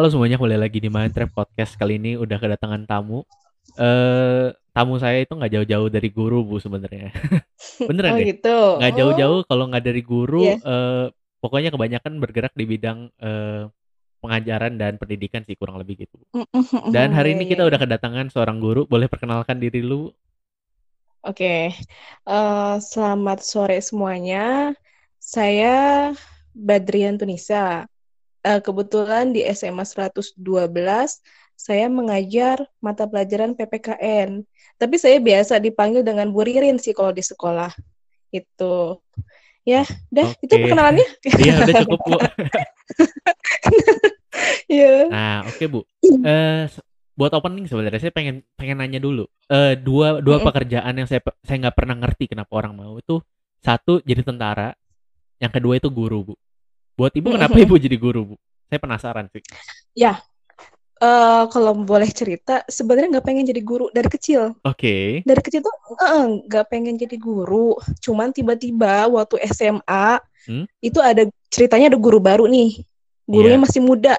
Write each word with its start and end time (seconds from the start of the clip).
Halo 0.00 0.16
semuanya, 0.16 0.40
kembali 0.40 0.56
lagi 0.56 0.80
di 0.80 0.88
Mind 0.88 1.12
Trap 1.12 1.28
Podcast. 1.36 1.76
Kali 1.76 2.00
ini 2.00 2.16
udah 2.16 2.40
kedatangan 2.40 2.88
tamu. 2.88 3.20
Eh, 3.76 4.48
tamu 4.72 4.96
saya 4.96 5.20
itu 5.20 5.36
nggak 5.36 5.52
jauh-jauh 5.52 5.92
dari 5.92 6.08
guru, 6.08 6.40
Bu, 6.40 6.56
sebenarnya. 6.56 7.12
Beneran 7.84 8.16
Oh 8.16 8.16
deh. 8.16 8.32
gitu. 8.32 8.80
Nggak 8.80 8.92
Oh, 8.96 8.96
jauh-jauh 8.96 9.38
kalau 9.44 9.68
nggak 9.68 9.84
dari 9.84 10.00
guru, 10.00 10.40
iya. 10.40 10.56
eh, 10.56 11.04
pokoknya 11.44 11.68
kebanyakan 11.68 12.16
bergerak 12.16 12.56
di 12.56 12.64
bidang 12.64 13.12
eh, 13.12 13.68
pengajaran 14.24 14.80
dan 14.80 14.96
pendidikan 14.96 15.44
sih 15.44 15.52
kurang 15.60 15.76
lebih 15.76 16.08
gitu. 16.08 16.16
Mm, 16.32 16.48
mm, 16.48 16.64
mm, 16.64 16.90
Dan 16.96 17.12
hari 17.12 17.36
iya, 17.36 17.36
ini 17.36 17.44
iya, 17.44 17.50
kita 17.52 17.62
udah 17.68 17.76
kedatangan 17.84 18.32
seorang 18.32 18.56
guru. 18.56 18.88
Boleh 18.88 19.04
perkenalkan 19.04 19.60
diri 19.60 19.84
lu? 19.84 20.08
Oke. 21.28 21.76
Eh, 22.24 22.74
selamat 22.80 23.44
sore 23.44 23.76
semuanya. 23.84 24.72
Saya 25.20 26.16
Badrian 26.56 27.20
Tunisa. 27.20 27.84
Eh, 28.40 28.60
kebetulan 28.64 29.36
di 29.36 29.44
SMA 29.52 29.84
112 29.84 30.32
saya 31.60 31.86
mengajar 31.92 32.64
mata 32.80 33.04
pelajaran 33.04 33.52
PPKN. 33.52 34.40
Tapi 34.80 34.96
saya 34.96 35.20
biasa 35.20 35.60
dipanggil 35.60 36.00
dengan 36.00 36.32
Bu 36.32 36.40
Ririn 36.40 36.80
sih 36.80 36.96
kalau 36.96 37.12
di 37.12 37.20
sekolah. 37.20 37.68
Itu. 38.32 38.96
Ya, 39.68 39.84
dah 40.08 40.32
itu 40.40 40.56
Oke. 40.56 40.62
perkenalannya. 40.64 41.08
Iya, 41.36 41.52
udah 41.68 41.74
cukup, 41.84 42.00
Bu. 42.00 42.16
Iya. 44.70 45.10
Nah, 45.10 45.42
oke, 45.44 45.64
Bu. 45.68 45.80
Eh, 46.00 46.64
se- 46.70 46.86
buat 47.18 47.34
opening 47.36 47.68
sebenarnya 47.68 48.08
saya 48.08 48.14
pengen 48.14 48.40
pengen 48.56 48.80
nanya 48.80 49.02
dulu. 49.02 49.28
Eh, 49.50 49.76
dua 49.76 50.22
dua 50.24 50.40
Mm-mm. 50.40 50.46
pekerjaan 50.48 50.94
yang 50.96 51.04
saya 51.10 51.20
saya 51.44 51.68
nggak 51.68 51.76
pernah 51.76 51.98
ngerti 51.98 52.30
kenapa 52.30 52.48
orang 52.56 52.72
mau 52.78 52.96
itu 52.96 53.20
satu 53.60 54.00
jadi 54.00 54.24
tentara, 54.24 54.72
yang 55.42 55.52
kedua 55.52 55.76
itu 55.76 55.92
guru, 55.92 56.32
Bu. 56.32 56.34
Buat 57.00 57.16
Ibu 57.16 57.28
kenapa. 57.32 57.56
Ibu 57.56 57.80
jadi 57.80 57.96
guru, 57.96 58.20
Bu? 58.28 58.34
Saya 58.68 58.76
penasaran 58.76 59.26
sih. 59.32 59.40
Ya, 59.96 60.20
eh, 61.00 61.44
kalau 61.48 61.72
boleh 61.80 62.12
cerita, 62.12 62.60
sebenarnya 62.68 63.16
nggak 63.16 63.24
pengen 63.24 63.48
jadi 63.48 63.62
guru 63.64 63.88
dari 63.88 64.06
kecil. 64.06 64.52
Oke. 64.60 65.24
dari 65.24 65.40
kecil 65.40 65.64
tuh 65.64 65.72
eh, 65.96 66.24
nggak 66.44 66.66
pengen 66.68 67.00
jadi 67.00 67.16
guru 67.16 67.72
cuman 67.98 68.30
tiba-tiba 68.30 69.08
waktu 69.08 69.40
SMA 69.48 70.20
Hmm? 70.40 70.64
itu 70.80 70.96
ada 70.96 71.28
ceritanya 71.52 71.92
ada 71.92 72.00
guru 72.00 72.16
baru 72.16 72.48
nih 72.48 72.80
gurunya 73.28 73.60
Iya. 73.60 73.64
masih 73.64 73.80
muda 73.84 74.16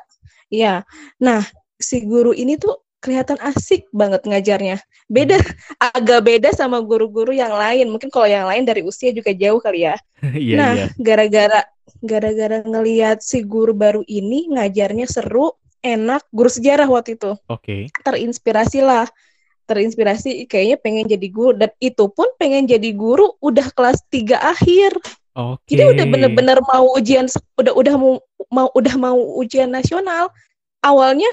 Iya. 0.53 0.85
nah 1.17 1.41
si 1.77 1.97
guru 2.05 2.29
ini 2.29 2.57
tuh 2.57 2.77
kelihatan 3.01 3.41
asik 3.41 3.89
banget 3.89 4.21
ngajarnya. 4.23 4.77
Beda 5.09 5.41
agak 5.81 6.21
beda 6.21 6.49
sama 6.53 6.79
guru-guru 6.79 7.33
yang 7.33 7.51
lain. 7.51 7.89
Mungkin 7.89 8.13
kalau 8.13 8.29
yang 8.29 8.45
lain 8.45 8.63
dari 8.63 8.85
usia 8.85 9.09
juga 9.11 9.33
jauh 9.33 9.59
kali 9.59 9.89
ya. 9.89 9.97
Iya, 10.21 10.55
nah 10.55 10.71
iya. 10.77 10.87
gara-gara 11.01 11.65
gara-gara 12.05 12.61
ngelihat 12.61 13.25
si 13.25 13.41
guru 13.41 13.73
baru 13.73 14.05
ini 14.05 14.53
ngajarnya 14.53 15.09
seru 15.09 15.57
enak 15.81 16.21
guru 16.29 16.45
sejarah 16.45 16.85
waktu 16.85 17.17
itu. 17.17 17.33
Oke. 17.49 17.89
terinspirasi 18.05 18.85
lah. 18.85 19.09
Terinspirasi 19.65 20.45
kayaknya 20.45 20.77
pengen 20.77 21.09
jadi 21.09 21.27
guru. 21.33 21.57
Dan 21.57 21.73
itu 21.81 22.05
pun 22.13 22.29
pengen 22.37 22.69
jadi 22.69 22.93
guru 22.93 23.33
udah 23.41 23.73
kelas 23.73 24.05
3 24.13 24.37
akhir. 24.37 24.93
Oke. 25.31 25.63
jadi 25.63 25.95
udah 25.95 26.05
bener-bener 26.11 26.59
mau 26.59 26.91
ujian 26.91 27.23
udah 27.55 27.71
udah 27.71 27.95
mau 27.95 28.19
mau 28.51 28.67
udah 28.77 28.95
mau 29.01 29.17
ujian 29.41 29.73
nasional. 29.73 30.29
Awalnya 30.85 31.29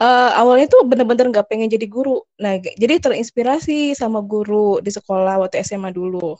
eh, 0.00 0.30
awalnya 0.38 0.70
tuh 0.70 0.86
bener-bener 0.88 1.28
nggak 1.28 1.48
pengen 1.50 1.68
jadi 1.68 1.86
guru. 1.90 2.22
Nah 2.40 2.56
jadi 2.58 3.00
terinspirasi 3.02 3.92
sama 3.92 4.24
guru 4.24 4.78
di 4.80 4.88
sekolah 4.88 5.42
waktu 5.42 5.60
SMA 5.66 5.92
dulu. 5.92 6.38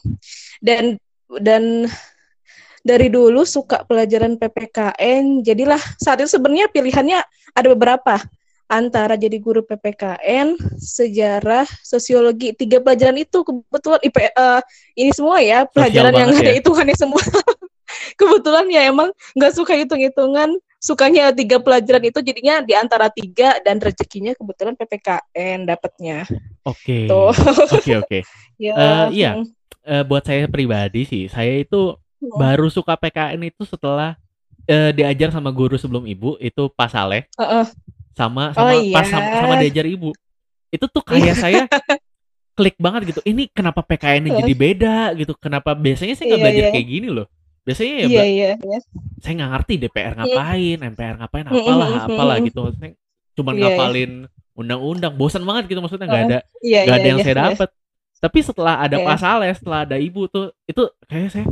Dan 0.62 0.96
dan 1.40 1.88
dari 2.82 3.08
dulu 3.08 3.46
suka 3.46 3.86
pelajaran 3.86 4.36
PPKN 4.36 5.46
jadilah 5.46 5.78
saat 6.02 6.18
itu 6.18 6.30
sebenarnya 6.34 6.68
pilihannya 6.70 7.18
ada 7.54 7.68
beberapa. 7.72 8.16
Antara 8.72 9.20
jadi 9.20 9.36
guru 9.36 9.60
PPKN, 9.68 10.56
sejarah, 10.80 11.68
sosiologi, 11.84 12.56
tiga 12.56 12.80
pelajaran 12.80 13.20
itu 13.20 13.44
kebetulan 13.44 14.00
IP, 14.00 14.16
eh, 14.16 14.60
ini 14.96 15.12
semua 15.12 15.44
ya 15.44 15.68
pelajaran 15.68 16.08
yang 16.16 16.32
banget 16.32 16.40
ada 16.40 16.52
ya. 16.56 16.56
hitungannya 16.56 16.96
semua. 16.96 17.20
kebetulan 18.18 18.66
ya 18.72 18.88
emang 18.88 19.12
nggak 19.36 19.52
suka 19.52 19.76
hitung-hitungan, 19.76 20.56
sukanya 20.82 21.30
tiga 21.30 21.62
pelajaran 21.62 22.02
itu 22.02 22.18
jadinya 22.20 22.58
di 22.58 22.74
antara 22.74 23.06
tiga 23.06 23.62
dan 23.62 23.78
rezekinya 23.78 24.34
kebetulan 24.34 24.74
PPKN 24.74 25.62
dapatnya. 25.62 26.26
Oke. 26.66 27.06
Tuh. 27.06 27.30
Oke, 27.70 27.92
oke. 27.96 28.18
Ya, 28.58 28.74
Eh, 28.74 29.06
iya. 29.18 29.30
Eh, 29.82 30.02
buat 30.02 30.22
saya 30.22 30.46
pribadi 30.46 31.02
sih, 31.02 31.26
saya 31.26 31.62
itu 31.62 31.98
mm, 32.22 32.38
baru 32.38 32.70
suka 32.70 32.94
PKN 32.94 33.42
itu 33.42 33.66
setelah 33.66 34.14
eh, 34.64 34.90
diajar 34.90 35.30
sama 35.30 35.50
guru 35.50 35.74
sebelum 35.74 36.06
Ibu, 36.06 36.38
itu 36.38 36.70
Pak 36.70 36.88
Saleh. 36.90 37.26
uh-uh. 37.34 37.66
sama 38.12 38.52
Oh 38.52 38.68
sama 38.68 38.72
iya. 38.76 38.92
pas 38.92 39.06
sama, 39.08 39.24
sama 39.40 39.54
diajar 39.56 39.88
ibu 39.88 40.12
itu 40.68 40.84
tuh 40.84 41.00
kayak 41.00 41.32
saya 41.32 41.64
klik 42.52 42.76
banget 42.76 43.08
gitu 43.16 43.20
ini 43.24 43.48
kenapa 43.48 43.80
PKN-nya 43.80 44.44
jadi 44.44 44.52
beda 44.52 44.96
gitu 45.16 45.32
kenapa 45.40 45.72
biasanya 45.72 46.12
saya 46.12 46.28
nggak 46.28 46.36
Iya, 46.36 46.44
belajar 46.44 46.64
iya. 46.68 46.72
kayak 46.76 46.88
gini 46.92 47.08
loh 47.08 47.26
biasanya 47.62 47.92
ya 47.94 47.98
Iya 47.98 48.06
bela- 48.10 48.26
iya 48.26 48.50
iya. 48.58 48.78
saya 49.22 49.32
nggak 49.38 49.50
ngerti 49.54 49.74
DPR 49.78 50.12
ngapain 50.18 50.78
MPR 50.82 51.14
ngapain 51.22 51.44
apalah 51.46 51.88
apalah 52.04 52.36
gitu 52.42 52.60
Maksudnya 52.66 52.90
cuman 53.32 53.52
Iya, 53.54 53.60
iya. 53.60 53.66
ngapalin 53.72 54.12
undang-undang 54.52 55.14
bosan 55.16 55.42
banget 55.46 55.64
gitu 55.72 55.80
maksudnya 55.80 56.06
nggak 56.10 56.24
ada 56.28 56.38
Iya 56.60 56.80
nggak 56.84 56.96
iya 56.98 57.02
ada 57.02 57.08
yang 57.08 57.18
iya. 57.18 57.26
saya 57.26 57.34
iya. 57.34 57.44
dapat 57.48 57.68
tapi 58.22 58.38
setelah 58.38 58.74
ada 58.78 58.96
Iya. 58.98 59.06
Pak 59.06 59.18
Saleh 59.18 59.50
setelah 59.56 59.78
ada 59.86 59.96
ibu 59.98 60.22
tuh 60.26 60.50
itu 60.66 60.82
kayak 61.06 61.30
saya 61.30 61.46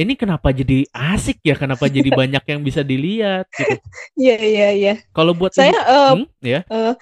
ini 0.00 0.16
kenapa 0.16 0.48
jadi 0.50 0.88
asik 0.90 1.44
ya 1.44 1.54
kenapa 1.54 1.84
jadi 1.86 2.08
banyak 2.20 2.44
yang 2.44 2.60
bisa 2.60 2.80
dilihat 2.82 3.46
gitu 3.54 3.76
Iya 4.18 4.36
iya 4.38 4.68
iya. 4.74 4.94
kalau 5.14 5.32
buat 5.32 5.54
Saya 5.54 5.70
ibu 5.70 5.80
eh, 5.80 6.10
hmm, 6.18 6.26
ya 6.42 6.60
eh, 6.66 6.94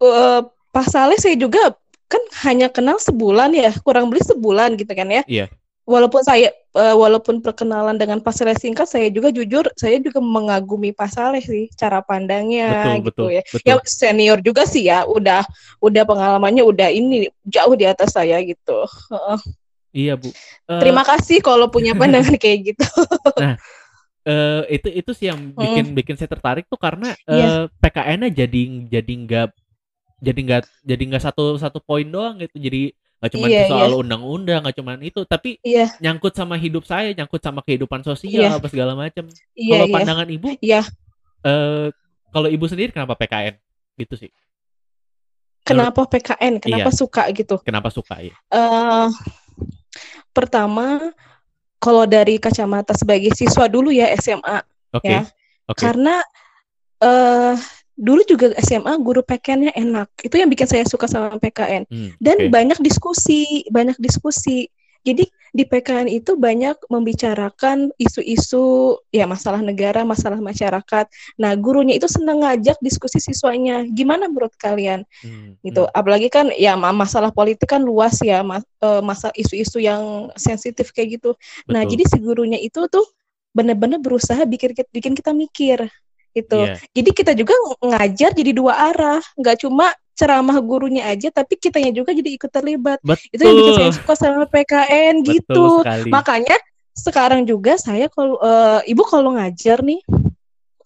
eh, 0.00 0.40
Pak 0.72 0.86
Saleh 0.88 1.20
saya 1.20 1.36
juga 1.36 1.76
kan 2.08 2.20
hanya 2.44 2.68
kenal 2.68 3.00
sebulan 3.00 3.56
ya, 3.56 3.72
kurang 3.80 4.12
beli 4.12 4.20
sebulan 4.20 4.76
gitu 4.76 4.92
kan 4.92 5.08
ya. 5.08 5.24
Iya. 5.24 5.48
Walaupun 5.88 6.20
saya 6.20 6.52
eh, 6.72 6.94
walaupun 6.96 7.44
perkenalan 7.44 8.00
dengan 8.00 8.18
Pak 8.20 8.32
Saleh 8.32 8.56
singkat, 8.56 8.88
saya 8.88 9.12
juga 9.12 9.28
jujur 9.28 9.68
saya 9.76 10.00
juga 10.00 10.18
mengagumi 10.24 10.90
Pak 10.96 11.08
Saleh 11.12 11.44
sih 11.44 11.68
cara 11.76 12.00
pandangnya 12.00 12.68
betul 12.72 12.92
gitu 12.92 13.04
betul 13.04 13.28
ya. 13.28 13.42
betul 13.44 13.66
Ya 13.68 13.74
senior 13.84 14.38
juga 14.40 14.62
sih 14.64 14.88
ya, 14.88 15.04
udah 15.04 15.44
udah 15.84 16.02
pengalamannya 16.08 16.64
udah 16.64 16.88
ini 16.88 17.28
jauh 17.44 17.76
di 17.76 17.84
atas 17.84 18.16
saya 18.16 18.40
gitu. 18.40 18.84
Heeh. 19.12 19.38
Iya 19.92 20.16
bu. 20.16 20.32
Eh, 20.32 20.80
Terima 20.80 21.04
kasih 21.04 21.44
kalau 21.44 21.68
punya 21.68 21.92
pandangan 21.92 22.32
kayak 22.40 22.72
gitu. 22.72 22.86
eh, 24.24 24.60
itu 24.72 24.88
itu 24.88 25.10
sih 25.12 25.28
yang 25.28 25.52
bikin 25.52 25.92
bikin 25.92 26.14
saya 26.16 26.32
tertarik 26.32 26.64
tuh 26.70 26.80
karena 26.80 27.12
Hmm. 27.28 27.36
Iya. 27.36 27.50
PKN-nya 27.76 28.30
jadi 28.32 28.62
jadi 28.88 29.12
nggak 29.28 29.48
jadi 30.22 30.40
nggak 30.48 30.62
jadi 30.86 31.02
nggak 31.12 31.24
satu 31.28 31.60
satu 31.60 31.78
poin 31.84 32.08
doang 32.08 32.40
gitu. 32.40 32.56
Jadi 32.56 32.96
nggak 33.22 33.32
cuma 33.38 33.46
Iya, 33.46 33.70
soal 33.70 33.94
undang-undang, 33.94 34.66
nggak 34.66 34.76
cuma 34.82 34.98
itu, 34.98 35.22
tapi 35.22 35.54
Iya, 35.62 35.94
nyangkut 36.02 36.34
sama 36.34 36.58
hidup 36.58 36.82
saya, 36.82 37.14
nyangkut 37.14 37.38
sama 37.38 37.62
kehidupan 37.62 38.02
sosial 38.02 38.50
Iya. 38.50 38.58
apa 38.58 38.66
segala 38.66 38.98
macam. 38.98 39.30
iya, 39.54 39.78
Kalau 39.78 39.86
iya. 39.86 39.94
pandangan 39.94 40.26
ibu, 40.26 40.46
Iya. 40.58 40.82
eh 41.46 41.86
kalau 42.34 42.48
ibu 42.50 42.66
sendiri 42.66 42.90
kenapa 42.90 43.14
PKN? 43.14 43.54
Gitu 43.94 44.26
sih. 44.26 44.30
Kenapa 45.62 46.02
PKN? 46.10 46.58
Kenapa 46.58 46.90
Iya. 46.90 46.98
suka 46.98 47.22
gitu? 47.30 47.62
Kenapa 47.62 47.94
suka 47.94 48.18
ya? 48.18 48.34
eh 48.50 49.08
pertama 50.34 51.14
kalau 51.78 52.02
dari 52.08 52.42
kacamata 52.42 52.96
sebagai 52.96 53.30
siswa 53.36 53.70
dulu 53.70 53.94
ya 53.94 54.10
SMA 54.18 54.58
Oke. 54.90 55.06
Ya. 55.06 55.22
Oke. 55.70 55.78
karena 55.78 56.18
eh 56.98 57.54
dulu 57.96 58.24
juga 58.24 58.56
SMA 58.58 58.96
guru 59.00 59.20
PKN-nya 59.20 59.72
enak 59.76 60.08
itu 60.24 60.34
yang 60.40 60.48
bikin 60.48 60.64
saya 60.64 60.84
suka 60.88 61.04
sama 61.04 61.36
PKN 61.36 61.84
Hmm, 61.92 62.10
dan 62.18 62.36
oke. 62.40 62.50
banyak 62.50 62.78
diskusi 62.80 63.68
banyak 63.68 63.96
diskusi 64.00 64.72
jadi 65.02 65.26
di 65.52 65.64
PKN 65.68 66.08
itu 66.08 66.32
banyak 66.38 66.78
membicarakan 66.88 67.92
isu-isu 68.00 68.96
ya 69.12 69.28
masalah 69.28 69.60
negara 69.60 70.00
masalah 70.08 70.40
masyarakat 70.40 71.06
nah 71.36 71.52
gurunya 71.52 72.00
itu 72.00 72.08
senang 72.08 72.40
ngajak 72.40 72.80
diskusi 72.80 73.20
siswanya 73.20 73.84
gimana 73.92 74.32
menurut 74.32 74.56
kalian 74.56 75.04
Hmm, 75.20 75.54
gitu. 75.62 75.84
hmm. 75.86 75.92
Apalagi 75.94 76.32
kan 76.32 76.50
ya 76.56 76.74
ma- 76.74 76.96
masalah 76.96 77.30
politik 77.30 77.70
kan 77.70 77.78
luas 77.84 78.18
ya, 78.24 78.42
mas, 78.42 78.64
eh, 78.82 79.02
masa 79.04 79.30
isu-isu 79.38 79.78
yang 79.78 80.32
sensitif 80.34 80.90
kayak 80.90 81.20
gitu. 81.20 81.38
Nah, 81.70 81.86
Betul. 81.86 81.90
jadi 81.94 82.04
si 82.10 82.16
gurunya 82.18 82.58
itu 82.58 82.82
tuh 82.90 83.06
benar-benar 83.54 84.02
berusaha 84.02 84.42
bikin 84.42 85.14
kita 85.14 85.30
mikir 85.30 85.86
gitu. 86.32 86.58
Iya. 86.64 86.76
Jadi 86.92 87.10
kita 87.12 87.32
juga 87.32 87.52
ng- 87.54 87.92
ngajar 87.92 88.30
jadi 88.32 88.52
dua 88.52 88.72
arah, 88.92 89.20
nggak 89.36 89.56
cuma 89.62 89.92
ceramah 90.12 90.60
gurunya 90.60 91.08
aja, 91.08 91.32
tapi 91.32 91.56
kitanya 91.56 91.88
juga 91.88 92.12
jadi 92.12 92.36
ikut 92.36 92.50
terlibat. 92.52 93.00
Itu 93.32 93.40
yang 93.40 93.56
bikin 93.56 93.72
saya 93.72 93.88
Betul. 93.88 93.98
suka 94.00 94.14
sama 94.16 94.44
PKN 94.44 95.14
Betul 95.24 95.32
gitu. 95.40 95.64
sekali. 95.80 96.10
Makanya 96.12 96.56
sekarang 96.92 97.40
juga 97.48 97.72
saya 97.80 98.06
kalau 98.12 98.36
eh, 98.38 98.92
ibu 98.92 99.02
kalau 99.08 99.32
ngajar 99.32 99.80
nih, 99.80 100.04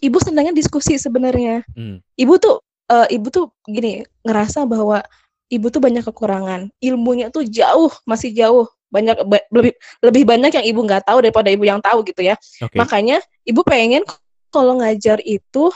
ibu 0.00 0.19
senangnya 0.20 0.52
diskusi 0.52 1.00
sebenarnya 1.00 1.64
Hmm, 1.72 1.99
ibu 2.14 2.37
tuh 2.37 2.60
eh, 2.87 3.16
ibu 3.16 3.26
tuh 3.32 3.50
gini 3.66 4.04
ngerasa 4.22 4.62
bahwa 4.62 5.02
ibu 5.49 5.66
tuh 5.70 5.81
banyak 5.82 6.04
kekurangan 6.04 6.70
ilmunya 6.78 7.31
tuh 7.31 7.46
jauh 7.46 7.90
masih 8.04 8.31
jauh 8.31 8.66
banyak 8.87 9.19
ba- 9.26 9.46
lebih 9.50 9.75
lebih 10.02 10.22
banyak 10.22 10.52
yang 10.54 10.66
ibu 10.66 10.81
nggak 10.87 11.06
tahu 11.06 11.19
daripada 11.19 11.50
ibu 11.50 11.66
yang 11.66 11.82
tahu 11.82 12.06
gitu 12.06 12.22
ya 12.22 12.38
Oke. 12.62 12.78
makanya 12.78 13.19
ibu 13.42 13.62
pengen 13.66 14.06
kalau 14.50 14.81
ngajar 14.81 15.20
itu 15.25 15.70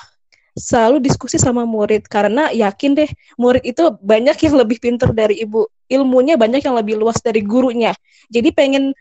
selalu 0.59 1.01
diskusi 1.03 1.39
sama 1.39 1.63
murid. 1.65 2.07
Karena 2.07 2.51
yakin 2.51 2.95
deh 2.99 3.11
murid 3.39 3.63
itu 3.65 3.95
banyak 4.03 4.37
yang 4.41 4.55
lebih 4.59 4.79
pintar 4.83 5.11
dari 5.15 5.41
ibu. 5.43 5.67
Ilmunya 5.91 6.39
banyak 6.39 6.63
yang 6.63 6.77
lebih 6.79 6.99
luas 6.99 7.19
dari 7.23 7.43
gurunya. 7.43 7.95
Jadi 8.31 8.51
pengen 8.55 8.95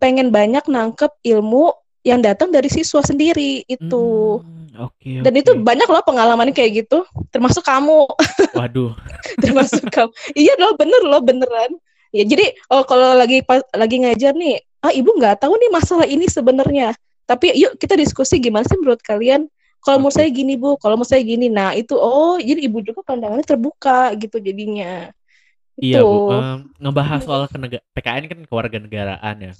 pengen 0.00 0.32
banyak 0.32 0.64
nangkep 0.64 1.12
ilmu 1.26 1.74
yang 2.00 2.24
datang 2.24 2.48
dari 2.48 2.72
siswa 2.72 3.04
sendiri 3.04 3.64
itu. 3.68 4.04
Hmm, 4.40 4.88
oke 4.88 5.20
dan 5.20 5.32
oke. 5.36 5.40
itu 5.44 5.50
banyak 5.60 5.84
loh 5.84 6.00
pengalaman 6.00 6.48
kayak 6.56 6.86
gitu 6.86 7.04
termasuk 7.28 7.64
kamu. 7.64 8.08
Waduh. 8.58 8.96
termasuk 9.42 9.84
kamu. 9.92 10.10
Iya 10.32 10.54
loh 10.56 10.72
bener 10.80 11.02
loh 11.04 11.20
beneran. 11.20 11.76
Ya 12.10 12.24
jadi 12.26 12.56
oh 12.72 12.82
kalau 12.88 13.14
lagi 13.14 13.44
pas- 13.44 13.68
lagi 13.76 14.02
ngajar 14.02 14.34
nih 14.34 14.58
ah 14.80 14.90
ibu 14.90 15.12
nggak 15.12 15.44
tahu 15.44 15.54
nih 15.60 15.70
masalah 15.70 16.08
ini 16.08 16.24
sebenarnya 16.24 16.96
tapi 17.30 17.54
yuk 17.54 17.78
kita 17.78 17.94
diskusi 17.94 18.42
gimana 18.42 18.66
sih 18.66 18.74
menurut 18.74 18.98
kalian? 18.98 19.46
Kalau 19.80 20.02
menurut 20.02 20.18
Oke. 20.18 20.26
saya 20.26 20.30
gini 20.34 20.58
bu. 20.58 20.74
Kalau 20.76 20.98
menurut 20.98 21.08
saya 21.08 21.22
gini. 21.22 21.46
Nah 21.46 21.72
itu 21.72 21.94
oh 21.94 22.36
jadi 22.36 22.66
ibu 22.66 22.82
juga 22.82 23.06
pandangannya 23.06 23.46
terbuka 23.46 24.10
gitu 24.18 24.42
jadinya. 24.42 25.14
Iya 25.80 26.04
itu 26.04 26.04
Bu, 26.04 26.28
Em, 26.36 26.58
ngebahas 26.76 27.24
soal 27.24 27.48
kenega- 27.48 27.80
PKN 27.96 28.24
kan 28.28 28.38
kewarganegaraan 28.44 29.36
ya, 29.40 29.52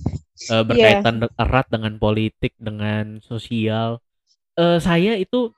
Eh, 0.53 0.63
berkaitan 0.67 1.15
de- 1.17 1.33
erat 1.33 1.65
dengan 1.73 1.97
politik, 1.97 2.53
dengan 2.61 3.25
sosial. 3.25 4.05
Eh, 4.53 4.77
saya 4.77 5.17
itu 5.17 5.49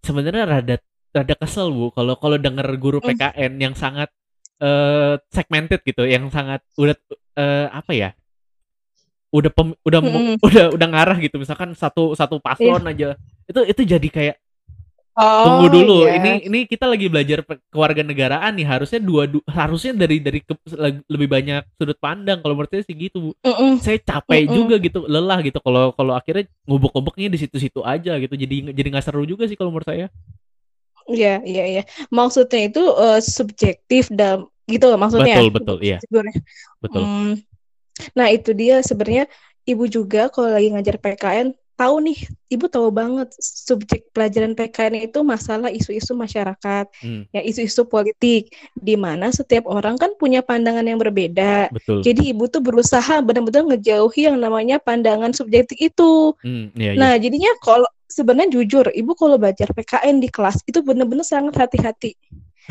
sebenarnya 0.00 0.48
rada 0.48 0.76
rada 1.12 1.34
kesel 1.36 1.68
Bu, 1.68 1.92
kalau 1.92 2.16
kalau 2.16 2.40
denger 2.40 2.64
guru. 2.80 3.04
PKN 3.04 3.60
yang 3.60 3.74
sangat 3.76 4.08
eh, 4.56 5.20
segmented 5.28 5.84
gitu, 5.84 6.08
yang 6.08 6.32
sangat 6.32 6.64
udah 6.80 6.96
eh, 7.36 7.68
apa 7.68 7.92
ya, 7.92 8.16
udah 9.34 9.50
pem- 9.50 9.78
udah 9.82 10.00
Mm-mm. 10.02 10.34
udah 10.40 10.64
udah 10.74 10.88
ngarah 10.90 11.16
gitu, 11.22 11.36
misalkan 11.40 11.74
satu 11.74 12.14
satu 12.14 12.38
paslon 12.38 12.82
aja, 12.86 13.18
itu 13.46 13.60
itu 13.66 13.82
jadi 13.86 14.08
kayak 14.08 14.36
oh 15.16 15.44
Tunggu 15.48 15.66
dulu, 15.72 16.04
iya 16.04 16.12
ini 16.20 16.30
ini 16.44 16.58
kita 16.68 16.84
lagi 16.84 17.08
belajar 17.08 17.40
kewarganegaraan 17.72 18.52
nih. 18.52 18.68
Harusnya 18.68 19.00
dua, 19.00 19.24
du- 19.24 19.40
harusnya 19.48 19.96
dari 19.96 20.20
dari 20.20 20.44
ke- 20.44 20.60
lebih 21.08 21.24
banyak 21.24 21.64
sudut 21.80 21.96
pandang. 21.96 22.44
Kalau 22.44 22.52
menurut 22.52 22.68
saya 22.68 22.84
sih 22.84 22.92
gitu, 22.92 23.16
Bu. 23.18 23.30
Mm-mm. 23.40 23.80
Saya 23.80 23.96
capek 23.96 24.44
Mm-mm. 24.44 24.56
juga 24.56 24.74
gitu, 24.76 25.08
lelah 25.08 25.40
gitu. 25.40 25.56
Kalau 25.64 25.96
kalau 25.96 26.12
akhirnya 26.12 26.44
ngubek-ngubeknya 26.68 27.32
di 27.32 27.38
situ-situ 27.40 27.80
aja 27.80 28.12
gitu. 28.20 28.34
Jadi 28.36 28.76
jadi 28.76 28.88
nggak 28.92 29.04
seru 29.08 29.24
juga 29.24 29.48
sih 29.48 29.56
kalau 29.56 29.72
menurut 29.72 29.88
saya. 29.88 30.12
Iya, 31.06 31.40
iya, 31.48 31.64
iya. 31.64 31.82
Maksudnya 32.12 32.68
itu 32.68 32.82
eh, 32.84 33.20
subjektif 33.22 34.10
dan 34.12 34.44
gitu 34.66 34.90
maksudnya. 34.98 35.38
Betul 35.38 35.48
betul, 35.54 35.76
iya 35.80 35.96
Sebenarnya. 36.02 36.36
betul. 36.82 37.02
Hmm, 37.06 37.32
Nah, 38.16 38.28
itu 38.32 38.52
dia 38.52 38.80
sebenarnya 38.84 39.24
ibu 39.66 39.84
juga 39.88 40.28
kalau 40.30 40.52
lagi 40.52 40.68
ngajar 40.72 40.96
PKN 41.00 41.56
tahu 41.76 42.00
nih, 42.08 42.18
ibu 42.48 42.64
tahu 42.72 42.88
banget 42.88 43.28
subjek 43.36 44.08
pelajaran 44.16 44.56
PKN 44.56 45.12
itu 45.12 45.20
masalah 45.20 45.68
isu-isu 45.68 46.16
masyarakat, 46.16 46.88
Hmm, 47.04 47.28
ya 47.36 47.44
isu-isu 47.44 47.84
politik, 47.84 48.48
di 48.72 48.96
mana 48.96 49.28
setiap 49.28 49.68
orang 49.68 50.00
kan 50.00 50.16
punya 50.16 50.40
pandangan 50.40 50.88
yang 50.88 50.96
berbeda. 50.96 51.68
betul. 51.68 52.00
Jadi 52.00 52.32
ibu 52.32 52.48
tuh 52.48 52.64
berusaha 52.64 53.20
benar-benar 53.20 53.68
ngejauhi 53.76 54.24
yang 54.24 54.40
namanya 54.40 54.80
pandangan 54.80 55.36
subjektif 55.36 55.76
itu. 55.76 56.32
Hmm, 56.40 56.72
iya 56.80 56.96
iya. 56.96 56.98
Nah, 56.98 57.12
jadinya 57.20 57.52
kalau 57.60 57.88
sebenarnya 58.08 58.56
jujur, 58.56 58.88
ibu 58.96 59.12
kalau 59.12 59.36
belajar 59.36 59.68
PKN 59.76 60.16
di 60.24 60.32
kelas 60.32 60.64
itu 60.64 60.80
benar-benar 60.80 61.28
sangat 61.28 61.60
hati-hati. 61.60 62.16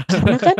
Karena 0.09 0.37
kan 0.41 0.57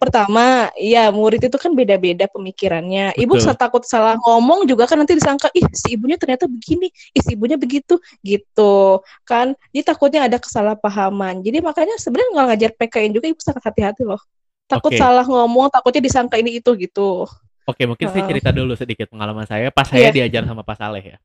pertama, 0.00 0.72
ya 0.80 1.12
murid 1.12 1.44
itu 1.44 1.56
kan 1.60 1.76
beda-beda 1.76 2.24
pemikirannya. 2.32 3.12
Ibu 3.20 3.36
Betul. 3.36 3.44
sa- 3.44 3.58
takut 3.60 3.84
salah 3.84 4.16
ngomong 4.16 4.64
juga 4.64 4.88
kan 4.88 4.96
nanti 4.96 5.12
disangka, 5.12 5.52
ih 5.52 5.68
si 5.76 5.92
ibunya 5.92 6.16
ternyata 6.16 6.48
begini, 6.48 6.88
ih 6.88 7.20
si 7.20 7.36
ibunya 7.36 7.60
begitu, 7.60 8.00
gitu 8.24 9.04
kan. 9.28 9.52
Jadi 9.76 9.82
takutnya 9.84 10.24
ada 10.24 10.40
kesalahpahaman. 10.40 11.44
Jadi 11.44 11.60
makanya 11.60 12.00
sebenarnya 12.00 12.30
nggak 12.32 12.46
ngajar 12.56 12.70
PKN 12.80 13.10
juga 13.12 13.26
ibu 13.28 13.40
sangat 13.44 13.62
hati-hati 13.68 14.08
loh. 14.08 14.18
Takut 14.64 14.90
Oke. 14.90 14.98
salah 14.98 15.26
ngomong, 15.28 15.68
takutnya 15.68 16.00
disangka 16.00 16.40
ini 16.40 16.56
itu 16.64 16.72
gitu. 16.80 17.28
Oke, 17.68 17.84
mungkin 17.84 18.08
saya 18.08 18.24
Heeh. 18.24 18.30
cerita 18.40 18.50
dulu 18.50 18.72
sedikit 18.74 19.06
pengalaman 19.12 19.44
saya 19.44 19.68
pas 19.68 19.84
saya 19.84 20.08
Iya. 20.08 20.24
diajar 20.24 20.48
sama 20.48 20.64
Pak 20.64 20.80
Saleh 20.80 21.04
ya. 21.04 21.18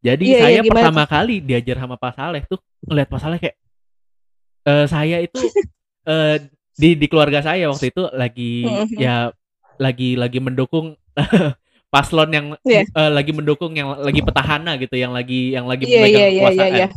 Jadi 0.00 0.24
Iya, 0.28 0.36
iya, 0.36 0.44
saya 0.44 0.58
gimana 0.60 0.76
pertama 0.92 1.04
kali 1.08 1.34
diajar 1.40 1.76
sama 1.80 1.96
Pak 1.96 2.12
Saleh 2.14 2.42
tuh 2.44 2.60
ngeliat 2.84 3.08
Pak 3.08 3.20
Saleh 3.20 3.38
kayak 3.40 3.56
eh 4.60 4.86
saya 4.86 5.16
itu 5.24 5.40
eh 6.12 6.36
di 6.80 6.96
di 6.96 7.06
keluarga 7.06 7.44
saya 7.44 7.68
waktu 7.68 7.92
itu 7.92 8.08
lagi 8.10 8.64
Mhm. 8.64 8.96
ya 8.96 9.28
lagi 9.76 10.16
lagi 10.16 10.38
mendukung 10.40 10.96
paslon 11.92 12.30
yang 12.30 12.46
Iya. 12.62 12.86
eh, 12.86 13.10
lagi 13.10 13.32
mendukung 13.34 13.72
yang 13.74 13.98
lagi 13.98 14.22
petahana 14.22 14.78
gitu, 14.78 14.94
yang 14.94 15.12
lagi 15.12 15.52
yang 15.52 15.66
lagi 15.66 15.84
Iya, 15.84 15.94
memegang 15.98 16.08
iya, 16.08 16.20
iya, 16.20 16.30
iya, 16.30 16.40
kekuasaan. 16.40 16.72
iya. 16.72 16.88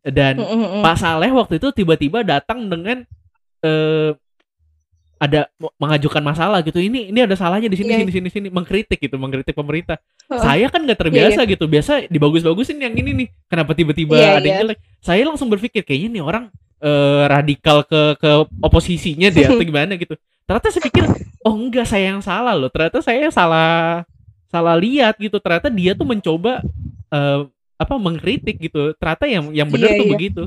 Dan 0.00 0.34
Mm, 0.38 0.48
mm, 0.48 0.68
mm. 0.78 0.82
Pak 0.82 0.96
Saleh 0.96 1.30
waktu 1.30 1.54
itu 1.60 1.68
tiba-tiba 1.74 2.24
datang 2.24 2.64
dengan 2.66 3.04
eh 3.60 4.10
ada 5.20 5.52
mengajukan 5.76 6.24
masalah 6.24 6.64
gitu. 6.64 6.80
Ini 6.80 7.12
ini 7.12 7.20
ada 7.20 7.36
salahnya 7.36 7.68
di 7.68 7.76
sini 7.76 7.92
Iya. 7.92 8.00
sini 8.08 8.12
sini 8.12 8.28
sini 8.32 8.48
mengkritik 8.48 8.96
gitu, 8.96 9.20
mengkritik 9.20 9.52
pemerintah. 9.52 10.00
Heeh. 10.32 10.40
Saya 10.40 10.66
kan 10.72 10.80
nggak 10.80 10.96
terbiasa 10.96 11.44
gitu. 11.44 11.68
Biasa 11.68 12.08
dibagus-bagusin 12.08 12.80
yang 12.80 12.96
ini 12.96 13.12
nih. 13.12 13.28
Kenapa 13.44 13.76
tiba-tiba 13.76 14.16
Iya, 14.16 14.40
ada 14.40 14.40
yang 14.40 14.56
iya. 14.56 14.60
jelek? 14.64 14.78
Saya 15.04 15.22
langsung 15.28 15.52
berpikir 15.52 15.84
kayaknya 15.84 16.08
nih 16.16 16.22
orang 16.24 16.44
eh, 16.82 17.22
radikal 17.28 17.84
ke 17.86 18.16
ke 18.20 18.30
oposisinya 18.64 19.28
deh 19.30 19.44
atau 19.50 19.62
gimana 19.64 19.94
gitu. 19.96 20.16
Ternyata 20.48 20.68
saya 20.72 20.82
pikir 20.84 21.04
oh 21.46 21.54
enggak 21.56 21.86
saya 21.88 22.12
yang 22.16 22.22
salah 22.24 22.54
loh. 22.56 22.68
Ternyata 22.72 23.00
saya 23.04 23.28
salah 23.32 24.02
salah 24.50 24.74
lihat 24.76 25.16
gitu. 25.20 25.38
Ternyata 25.38 25.68
dia 25.70 25.92
tuh 25.94 26.06
mencoba 26.08 26.60
eh, 27.12 27.40
apa 27.80 27.94
mengkritik 27.96 28.56
gitu. 28.60 28.92
Ternyata 28.98 29.24
yang 29.30 29.44
yang 29.54 29.68
benar 29.70 29.94
Iya, 29.94 29.98
tuh 30.00 30.06
iya. 30.06 30.12
begitu. 30.14 30.42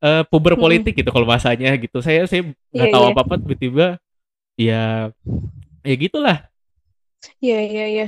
Eh 0.00 0.22
puber 0.32 0.56
politik 0.56 0.96
gitu 0.96 1.10
kalau 1.12 1.28
bahasanya 1.28 1.76
gitu. 1.76 2.00
Saya 2.00 2.24
saya 2.30 2.48
nggak 2.72 2.88
Iya, 2.88 2.94
tahu 2.94 3.04
iya. 3.04 3.12
apa-apa 3.12 3.34
tiba-tiba 3.42 3.86
ya 4.56 4.82
ya 5.84 5.94
gitulah. 5.96 6.38
Iya, 7.44 7.58
iya, 7.68 7.84
iya. 7.92 8.06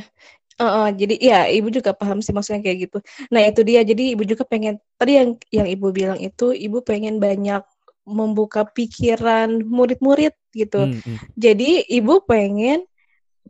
Heeh, 0.63 0.89
jadi 0.95 1.15
ya 1.19 1.39
ibu 1.51 1.75
juga 1.75 1.91
paham 1.91 2.23
sih 2.23 2.31
maksudnya 2.31 2.63
kayak 2.63 2.79
gitu. 2.87 2.99
Nah 3.35 3.43
itu 3.43 3.61
dia, 3.67 3.83
jadi 3.83 4.15
ibu 4.15 4.23
juga 4.23 4.47
pengen, 4.47 4.79
tadi 4.95 5.19
yang 5.19 5.35
yang 5.51 5.67
ibu 5.67 5.91
bilang 5.91 6.23
itu, 6.23 6.55
ibu 6.55 6.79
pengen 6.87 7.19
banyak 7.19 7.67
membuka 8.07 8.63
pikiran 8.71 9.67
murid-murid 9.67 10.31
gitu. 10.55 10.87
Hmm, 10.87 11.03
hmm. 11.03 11.19
Jadi 11.35 11.83
ibu 11.91 12.23
pengen 12.23 12.87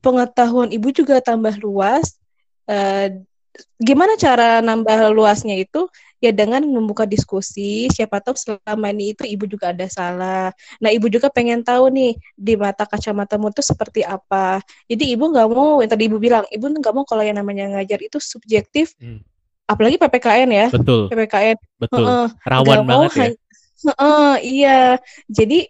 pengetahuan 0.01 0.73
ibu 0.73 0.89
juga 0.89 1.21
tambah 1.21 1.53
luas. 1.61 2.17
Eh, 2.65 3.21
gimana 3.77 4.17
cara 4.17 4.61
nambah 4.61 5.13
luasnya 5.13 5.57
itu? 5.59 5.89
Ya 6.23 6.31
dengan 6.31 6.63
membuka 6.63 7.03
diskusi, 7.03 7.91
siapa 7.91 8.23
tahu 8.23 8.39
selama 8.39 8.95
ini 8.95 9.11
itu 9.11 9.27
ibu 9.27 9.43
juga 9.43 9.75
ada 9.75 9.91
salah. 9.91 10.55
Nah 10.79 10.91
ibu 10.95 11.11
juga 11.11 11.27
pengen 11.27 11.67
tahu 11.67 11.91
nih 11.91 12.15
di 12.39 12.55
mata 12.55 12.87
kacamatamu 12.87 13.51
itu 13.51 13.59
seperti 13.59 14.07
apa. 14.07 14.63
Jadi 14.87 15.19
ibu 15.19 15.27
nggak 15.35 15.47
mau 15.51 15.83
yang 15.83 15.91
tadi 15.91 16.07
ibu 16.07 16.23
bilang, 16.23 16.47
ibu 16.47 16.63
nggak 16.71 16.95
mau 16.95 17.03
kalau 17.03 17.27
yang 17.27 17.43
namanya 17.43 17.75
ngajar 17.75 17.99
itu 17.99 18.23
subjektif, 18.23 18.95
Hmm. 19.03 19.19
apalagi 19.67 19.99
PPKN 19.99 20.49
ya, 20.55 20.67
Betul, 20.71 21.11
PPKN. 21.11 21.59
betul. 21.83 22.07
Heeh, 22.07 22.27
Rawan 22.47 22.79
mau 22.87 23.03
banget 23.03 23.11
ya. 23.11 23.19
hany- 23.27 23.41
Heeh, 23.83 24.33
iya. 24.47 24.81
Jadi 25.27 25.67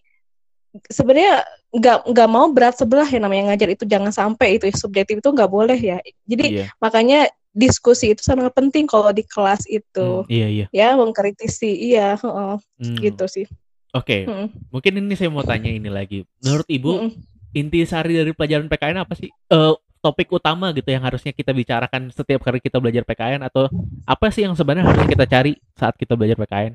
sebenarnya 0.88 1.49
nggak 1.73 2.12
nggak 2.12 2.28
mau 2.28 2.45
berat 2.52 2.76
sebelah 2.76 3.09
yang 3.09 3.25
namanya 3.25 3.52
ngajar 3.56 3.73
itu 3.73 3.85
jangan 3.88 4.12
sampai 4.12 4.61
itu 4.61 4.68
subjektif 4.76 5.16
itu 5.25 5.28
nggak 5.33 5.49
boleh 5.49 5.80
ya. 5.80 5.97
Jadi 6.28 6.61
Iya. 6.61 6.66
makanya 6.76 7.33
diskusi 7.52 8.16
itu 8.16 8.25
sangat 8.25 8.50
penting 8.56 8.88
kalau 8.88 9.12
di 9.12 9.21
kelas 9.23 9.68
itu 9.68 10.25
Hmm, 10.25 10.32
iya 10.32 10.49
iya. 10.49 10.66
ya 10.73 10.97
mengkritisi 10.97 11.68
iya 11.92 12.16
heeh, 12.16 12.54
Hmm. 12.80 12.97
gitu 12.99 13.25
sih. 13.28 13.47
Oke, 13.92 14.25
Heeh, 14.25 14.49
mungkin 14.73 14.92
ini 15.04 15.12
saya 15.12 15.28
mau 15.28 15.44
tanya 15.44 15.68
ini 15.68 15.92
lagi. 15.92 16.25
Menurut 16.40 16.64
Ibu, 16.64 16.90
heeh. 16.97 17.12
inti 17.52 17.85
sari 17.85 18.16
dari 18.16 18.32
pelajaran 18.32 18.73
PKN 18.73 19.04
apa 19.04 19.12
sih? 19.12 19.28
Eh, 19.28 19.73
topik 20.00 20.32
utama 20.32 20.73
gitu 20.73 20.88
yang 20.90 21.04
harusnya 21.04 21.30
kita 21.30 21.52
bicarakan 21.54 22.09
setiap 22.11 22.42
kali 22.42 22.59
kita 22.59 22.80
belajar 22.82 23.04
PKN 23.06 23.44
atau 23.47 23.68
apa 24.02 24.26
sih 24.32 24.42
yang 24.49 24.56
sebenarnya 24.56 24.88
harus 24.88 25.04
kita 25.06 25.28
cari 25.28 25.52
saat 25.76 25.94
kita 26.00 26.16
belajar 26.16 26.40
PKN? 26.40 26.75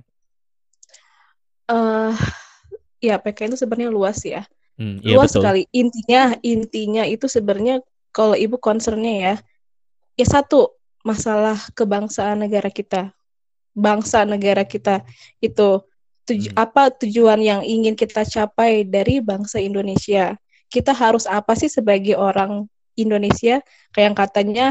Eh, 1.68 2.14
ya 3.04 3.18
PKN 3.20 3.52
itu 3.52 3.60
sebenarnya 3.60 3.90
luas 3.92 4.22
ya. 4.24 4.46
Hmm, 4.78 5.02
iya 5.02 5.18
luas 5.18 5.34
betul. 5.34 5.42
sekali. 5.42 5.62
Intinya 5.74 6.38
intinya 6.46 7.04
itu 7.04 7.26
sebenarnya 7.26 7.82
kalau 8.14 8.38
ibu 8.38 8.56
concernnya 8.62 9.14
ya, 9.18 9.34
ya 10.18 10.26
satu 10.26 10.74
masalah 11.06 11.56
kebangsaan 11.78 12.44
negara 12.44 12.68
kita, 12.68 13.16
bangsa 13.72 14.26
negara 14.26 14.66
kita 14.68 15.06
itu 15.40 15.80
tuju- 16.28 16.52
Hmm. 16.52 16.60
apa 16.68 16.92
tujuan 16.92 17.40
yang 17.40 17.62
ingin 17.64 17.96
kita 17.96 18.28
capai 18.28 18.84
dari 18.84 19.24
bangsa 19.24 19.62
Indonesia. 19.64 20.36
Kita 20.68 20.92
harus 20.92 21.24
apa 21.24 21.56
sih 21.56 21.72
sebagai 21.72 22.20
orang 22.20 22.68
Indonesia? 23.00 23.64
Kayak 23.96 24.06
yang 24.12 24.18
katanya 24.18 24.66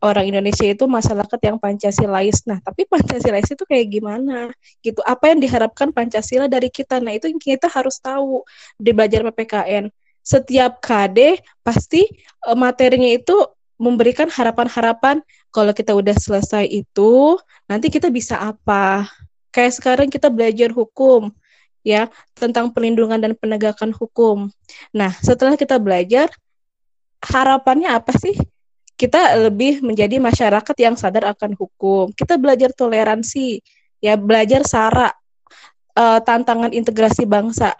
orang 0.00 0.30
Indonesia 0.30 0.64
itu 0.64 0.86
masyarakat 0.86 1.40
yang 1.42 1.58
Pancasilais. 1.58 2.46
Nah, 2.46 2.62
tapi 2.62 2.86
Pancasilais 2.92 3.50
itu 3.50 3.64
kayak 3.66 3.86
gimana? 3.90 4.54
Gitu. 4.80 5.02
Apa 5.02 5.34
yang 5.34 5.42
diharapkan 5.42 5.90
Pancasila 5.90 6.46
dari 6.46 6.70
kita? 6.70 7.02
Nah, 7.02 7.18
itu 7.18 7.26
yang 7.26 7.42
kita 7.42 7.66
harus 7.66 7.98
tahu 7.98 8.46
di 8.78 8.94
belajar 8.94 9.26
PPKN. 9.26 9.90
Setiap 10.22 10.78
KD 10.78 11.40
pasti 11.66 12.06
eh, 12.46 12.56
materinya 12.56 13.10
itu 13.10 13.34
memberikan 13.80 14.28
harapan-harapan 14.28 15.24
kalau 15.48 15.72
kita 15.72 15.96
udah 15.96 16.12
selesai 16.12 16.68
itu 16.68 17.40
nanti 17.64 17.88
kita 17.88 18.12
bisa 18.12 18.36
apa 18.36 19.08
kayak 19.50 19.72
sekarang 19.72 20.08
kita 20.12 20.28
belajar 20.28 20.68
hukum 20.70 21.32
ya 21.80 22.12
tentang 22.36 22.70
perlindungan 22.70 23.16
dan 23.16 23.32
penegakan 23.32 23.90
hukum. 23.96 24.52
Nah, 24.92 25.16
setelah 25.24 25.56
kita 25.56 25.80
belajar 25.80 26.28
harapannya 27.24 27.90
apa 27.96 28.12
sih? 28.20 28.36
Kita 29.00 29.32
lebih 29.48 29.80
menjadi 29.80 30.20
masyarakat 30.20 30.76
yang 30.76 30.92
sadar 30.92 31.32
akan 31.32 31.56
hukum. 31.56 32.12
Kita 32.12 32.36
belajar 32.36 32.68
toleransi, 32.76 33.64
ya 34.04 34.20
belajar 34.20 34.60
sara 34.68 35.08
uh, 35.96 36.20
tantangan 36.20 36.76
integrasi 36.76 37.24
bangsa. 37.24 37.72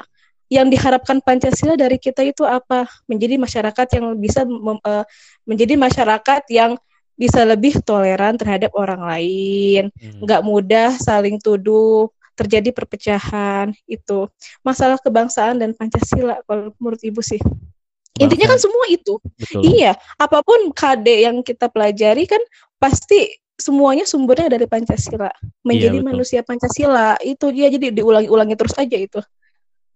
Yang 0.51 0.67
diharapkan 0.75 1.23
Pancasila 1.23 1.79
dari 1.79 1.97
kita 1.97 2.27
itu 2.27 2.43
apa? 2.43 2.91
Menjadi 3.07 3.39
masyarakat 3.39 3.87
yang 3.95 4.19
bisa 4.19 4.43
uh, 4.43 5.07
menjadi 5.47 5.75
masyarakat 5.79 6.43
yang 6.51 6.75
bisa 7.15 7.45
lebih 7.45 7.79
toleran 7.85 8.35
terhadap 8.35 8.73
orang 8.73 9.05
lain, 9.05 9.93
hmm. 9.93 10.25
nggak 10.25 10.41
mudah 10.41 10.97
saling 10.97 11.37
tuduh, 11.37 12.09
terjadi 12.41 12.73
perpecahan 12.73 13.77
itu 13.85 14.25
masalah 14.65 14.97
kebangsaan 14.97 15.61
dan 15.61 15.77
Pancasila 15.77 16.41
kalau 16.49 16.73
menurut 16.81 17.01
ibu 17.05 17.21
sih. 17.21 17.37
Bangsa. 17.37 18.25
Intinya 18.25 18.47
kan 18.57 18.61
semua 18.65 18.85
itu. 18.89 19.15
Betul. 19.37 19.61
Iya, 19.69 19.93
apa 20.17 20.41
pun 20.41 20.73
KD 20.73 21.29
yang 21.29 21.37
kita 21.45 21.69
pelajari 21.69 22.25
kan 22.25 22.41
pasti 22.81 23.29
semuanya 23.61 24.09
sumbernya 24.09 24.49
dari 24.49 24.65
Pancasila. 24.65 25.29
Menjadi 25.61 26.01
iya, 26.01 26.05
manusia 26.05 26.41
Pancasila 26.41 27.21
itu 27.21 27.53
dia 27.53 27.69
jadi 27.69 27.93
diulangi-ulangi 27.93 28.57
terus 28.57 28.73
aja 28.81 28.97
itu. 28.97 29.21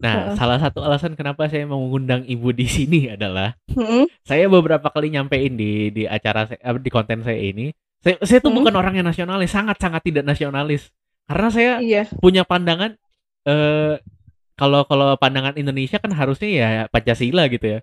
Nah, 0.04 0.14
uh. 0.32 0.36
salah 0.36 0.60
satu 0.60 0.84
alasan 0.84 1.16
kenapa 1.16 1.48
saya 1.48 1.64
mengundang 1.64 2.28
ibu 2.28 2.52
di 2.52 2.68
sini 2.68 3.08
adalah 3.08 3.56
hmm? 3.72 4.04
saya 4.20 4.44
beberapa 4.52 4.92
kali 4.92 5.16
nyampein 5.16 5.56
di 5.56 5.88
di 5.88 6.04
acara 6.04 6.44
saya, 6.44 6.60
di 6.76 6.90
konten 6.92 7.24
saya 7.24 7.40
ini, 7.40 7.72
saya, 8.04 8.20
saya 8.20 8.44
tuh 8.44 8.52
hmm? 8.52 8.60
bukan 8.60 8.74
orang 8.76 9.00
yang 9.00 9.08
nasionalis, 9.08 9.48
sangat-sangat 9.48 10.04
tidak 10.04 10.28
nasionalis. 10.28 10.92
Karena 11.24 11.48
saya 11.48 11.72
iya. 11.80 12.04
punya 12.20 12.44
pandangan 12.44 13.00
eh 13.48 13.96
kalau 14.60 14.84
kalau 14.84 15.16
pandangan 15.16 15.56
Indonesia 15.56 15.96
kan 15.96 16.12
harusnya 16.12 16.48
ya 16.52 16.68
Pancasila 16.92 17.48
gitu 17.48 17.64
ya. 17.64 17.80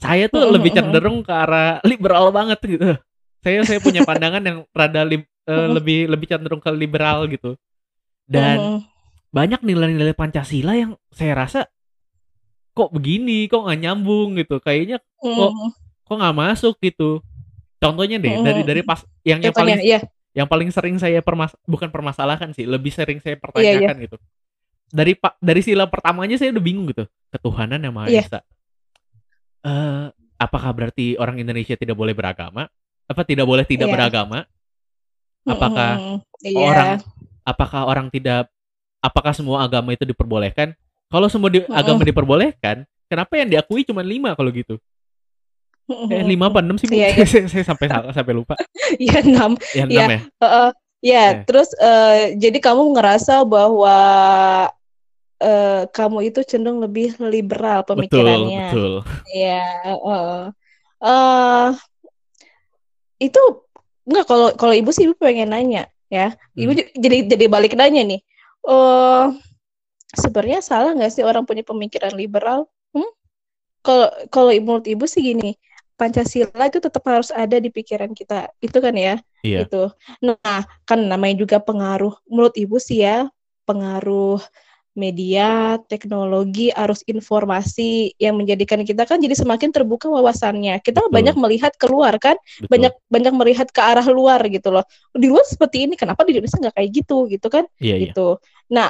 Saya 0.00 0.30
tuh 0.32 0.48
lebih 0.48 0.72
cenderung 0.72 1.20
ke 1.20 1.32
arah 1.34 1.84
liberal 1.84 2.32
banget 2.32 2.58
gitu. 2.64 2.96
Saya 3.44 3.62
saya 3.68 3.78
punya 3.78 4.02
pandangan 4.08 4.40
yang 4.40 4.58
rada 4.72 5.04
li, 5.04 5.20
uh, 5.46 5.68
lebih 5.68 6.08
lebih 6.08 6.26
cenderung 6.32 6.64
ke 6.64 6.70
liberal 6.72 7.28
gitu. 7.28 7.54
Dan 8.24 8.82
banyak 9.28 9.60
nilai-nilai 9.60 10.16
Pancasila 10.16 10.72
yang 10.72 10.96
saya 11.12 11.32
rasa 11.36 11.60
kok 12.72 12.94
begini, 12.94 13.50
kok 13.50 13.66
nggak 13.66 13.80
nyambung 13.82 14.38
gitu. 14.38 14.62
Kayaknya 14.62 15.02
kok 15.18 15.52
mm. 15.52 15.70
kok 16.06 16.16
nggak 16.16 16.36
masuk 16.36 16.74
gitu. 16.78 17.20
Contohnya 17.78 18.16
deh 18.22 18.38
mm. 18.38 18.44
dari 18.44 18.62
dari 18.64 18.82
pas 18.86 19.02
yang 19.26 19.42
yang 19.42 19.54
paling 19.54 19.78
iya. 19.82 20.00
yang 20.32 20.46
paling 20.46 20.70
sering 20.70 20.96
saya 20.96 21.20
permas 21.20 21.52
bukan 21.66 21.90
permasalahkan 21.90 22.54
sih, 22.54 22.64
lebih 22.64 22.94
sering 22.94 23.18
saya 23.18 23.36
pertanyakan 23.36 23.82
iya, 23.82 23.92
iya. 23.98 24.04
gitu. 24.08 24.16
Dari 24.88 25.12
pak 25.18 25.36
dari 25.42 25.60
sila 25.60 25.84
pertamanya 25.90 26.40
saya 26.40 26.54
udah 26.54 26.64
bingung 26.64 26.86
gitu. 26.88 27.04
Ketuhanan 27.28 27.82
yang 27.82 27.92
Maha 27.92 28.08
iya. 28.08 28.24
Esa. 28.24 28.40
Uh, 29.58 30.08
apakah 30.38 30.70
berarti 30.70 31.18
orang 31.18 31.42
Indonesia 31.42 31.74
tidak 31.74 31.98
boleh 31.98 32.14
beragama? 32.14 32.70
Apa 33.10 33.26
tidak 33.26 33.44
boleh 33.44 33.66
tidak 33.66 33.90
iya. 33.90 33.94
beragama? 33.98 34.46
Apakah 35.44 36.20
mm, 36.22 36.56
orang 36.56 36.88
apakah 37.42 37.88
orang 37.88 38.08
tidak 38.08 38.48
apakah 39.02 39.32
semua 39.34 39.62
agama 39.64 39.94
itu 39.94 40.04
diperbolehkan? 40.04 40.74
Kalau 41.08 41.26
semua 41.32 41.48
di, 41.48 41.64
agama 41.72 42.04
diperbolehkan, 42.04 42.84
kenapa 43.08 43.40
yang 43.40 43.48
diakui 43.48 43.82
cuma 43.86 44.04
lima 44.04 44.36
kalau 44.36 44.52
gitu? 44.52 44.76
Eh 45.88 46.20
lima 46.20 46.52
apa 46.52 46.60
enam 46.60 46.76
sih? 46.76 46.84
Iya, 46.92 47.16
iya. 47.16 47.24
saya, 47.30 47.48
saya 47.48 47.64
sampai 47.64 47.88
salah 47.88 48.12
sampai 48.12 48.34
lupa. 48.36 48.54
Iya 49.00 49.20
enam. 49.24 49.56
Ya 49.76 49.84
enam 49.84 49.92
ya. 49.92 50.06
ya? 50.08 50.20
Uh, 50.20 50.44
uh, 50.44 50.68
ya, 51.00 51.12
yeah. 51.12 51.30
terus 51.44 51.68
uh, 51.76 52.32
jadi 52.36 52.56
kamu 52.60 52.96
ngerasa 52.96 53.44
bahwa 53.44 53.96
uh, 55.40 55.82
kamu 55.92 56.32
itu 56.32 56.40
cenderung 56.44 56.80
lebih 56.80 57.16
liberal 57.20 57.84
pemikirannya. 57.84 58.72
Betul, 58.72 59.04
betul. 59.04 59.24
Iya. 59.32 59.64
Uh, 59.84 60.40
uh, 61.04 61.68
itu 63.20 63.40
enggak 64.08 64.24
kalau 64.24 64.48
kalau 64.56 64.72
ibu 64.72 64.88
sih 64.92 65.08
ibu 65.08 65.16
pengen 65.16 65.52
nanya 65.52 65.88
ya. 66.08 66.36
Ibu 66.56 66.72
hmm. 66.72 66.96
jadi 66.96 67.16
jadi 67.28 67.44
balik 67.48 67.76
nanya 67.76 68.04
nih 68.04 68.20
uh, 68.64 69.30
sebenarnya 70.14 70.64
salah 70.64 70.96
nggak 70.96 71.12
sih 71.12 71.24
orang 71.26 71.44
punya 71.44 71.62
pemikiran 71.62 72.14
liberal? 72.16 72.66
Hmm? 72.90 73.10
Kalau 73.84 74.08
kalau 74.32 74.50
menurut 74.56 74.86
ibu 74.88 75.04
sih 75.04 75.22
gini, 75.22 75.54
Pancasila 75.98 76.70
itu 76.70 76.78
tetap 76.78 77.02
harus 77.10 77.34
ada 77.34 77.58
di 77.58 77.74
pikiran 77.74 78.14
kita, 78.14 78.54
itu 78.62 78.78
kan 78.78 78.94
ya? 78.94 79.14
Iya. 79.42 79.66
Itu. 79.66 79.90
Nah, 80.22 80.62
kan 80.86 80.98
namanya 81.02 81.42
juga 81.42 81.58
pengaruh. 81.58 82.14
Menurut 82.30 82.54
ibu 82.54 82.78
sih 82.78 83.02
ya, 83.02 83.26
pengaruh 83.66 84.38
media, 84.98 85.78
teknologi, 85.86 86.74
arus 86.74 87.06
informasi 87.06 88.18
yang 88.18 88.34
menjadikan 88.34 88.82
kita 88.82 89.06
kan 89.06 89.22
jadi 89.22 89.38
semakin 89.38 89.70
terbuka 89.70 90.10
wawasannya. 90.10 90.82
Kita 90.82 91.06
Betul. 91.06 91.14
banyak 91.14 91.36
melihat 91.38 91.72
keluar 91.78 92.18
kan, 92.18 92.34
Betul. 92.58 92.66
banyak 92.66 92.92
banyak 93.06 93.34
melihat 93.38 93.68
ke 93.70 93.78
arah 93.78 94.04
luar 94.10 94.42
gitu 94.50 94.74
loh. 94.74 94.82
Di 95.14 95.30
luar 95.30 95.46
seperti 95.46 95.86
ini, 95.86 95.94
kenapa 95.94 96.26
di 96.26 96.34
Indonesia 96.34 96.58
nggak 96.58 96.74
kayak 96.74 96.90
gitu 96.90 97.30
gitu 97.30 97.46
kan? 97.46 97.64
Iya, 97.78 98.10
gitu. 98.10 98.42
Iya. 98.42 98.74
Nah, 98.74 98.88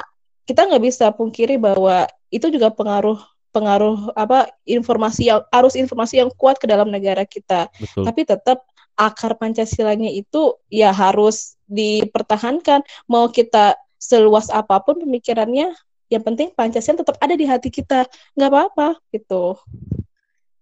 kita 0.49 0.65
nggak 0.65 0.83
bisa 0.83 1.13
pungkiri 1.13 1.61
bahwa 1.61 2.09
itu 2.33 2.49
juga 2.49 2.73
pengaruh 2.73 3.21
pengaruh 3.49 4.13
apa 4.13 4.49
informasi 4.65 5.29
yang 5.29 5.41
arus 5.53 5.73
informasi 5.77 6.21
yang 6.21 6.33
kuat 6.33 6.57
ke 6.57 6.65
dalam 6.65 6.89
negara 6.89 7.21
kita. 7.25 7.69
Betul. 7.77 8.09
Tapi 8.09 8.21
tetap 8.25 8.65
akar 8.97 9.37
Pancasilanya 9.37 10.11
itu 10.11 10.57
ya 10.73 10.89
harus 10.91 11.55
dipertahankan. 11.69 12.81
Mau 13.05 13.29
kita 13.29 13.77
seluas 13.99 14.47
apa 14.49 14.79
pun 14.79 14.99
pemikirannya 14.99 15.75
yang 16.09 16.25
penting 16.25 16.49
Pancasila 16.51 16.99
tetap 17.05 17.15
ada 17.21 17.33
di 17.37 17.45
hati 17.45 17.69
kita 17.69 18.09
nggak 18.33 18.49
apa-apa 18.49 18.97
gitu 19.13 19.55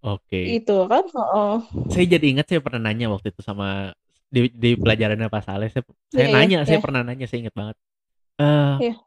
oke 0.04 0.22
okay. 0.28 0.60
itu 0.60 0.78
kan 0.86 1.04
oh. 1.16 1.64
saya 1.88 2.06
jadi 2.06 2.26
ingat 2.38 2.52
saya 2.52 2.60
pernah 2.60 2.92
nanya 2.92 3.08
waktu 3.08 3.32
itu 3.32 3.40
sama 3.42 3.96
di, 4.28 4.52
di 4.52 4.76
pelajarannya 4.76 5.32
Pak 5.32 5.44
Saleh 5.48 5.72
saya, 5.72 5.84
saya 6.12 6.28
yeah, 6.28 6.36
nanya 6.36 6.58
yeah. 6.62 6.68
saya 6.68 6.80
pernah 6.84 7.02
nanya 7.02 7.26
saya 7.32 7.48
ingat 7.48 7.56
banget 7.56 7.76
uh, 8.44 8.44
eh, 8.44 8.92
yeah. 8.92 8.98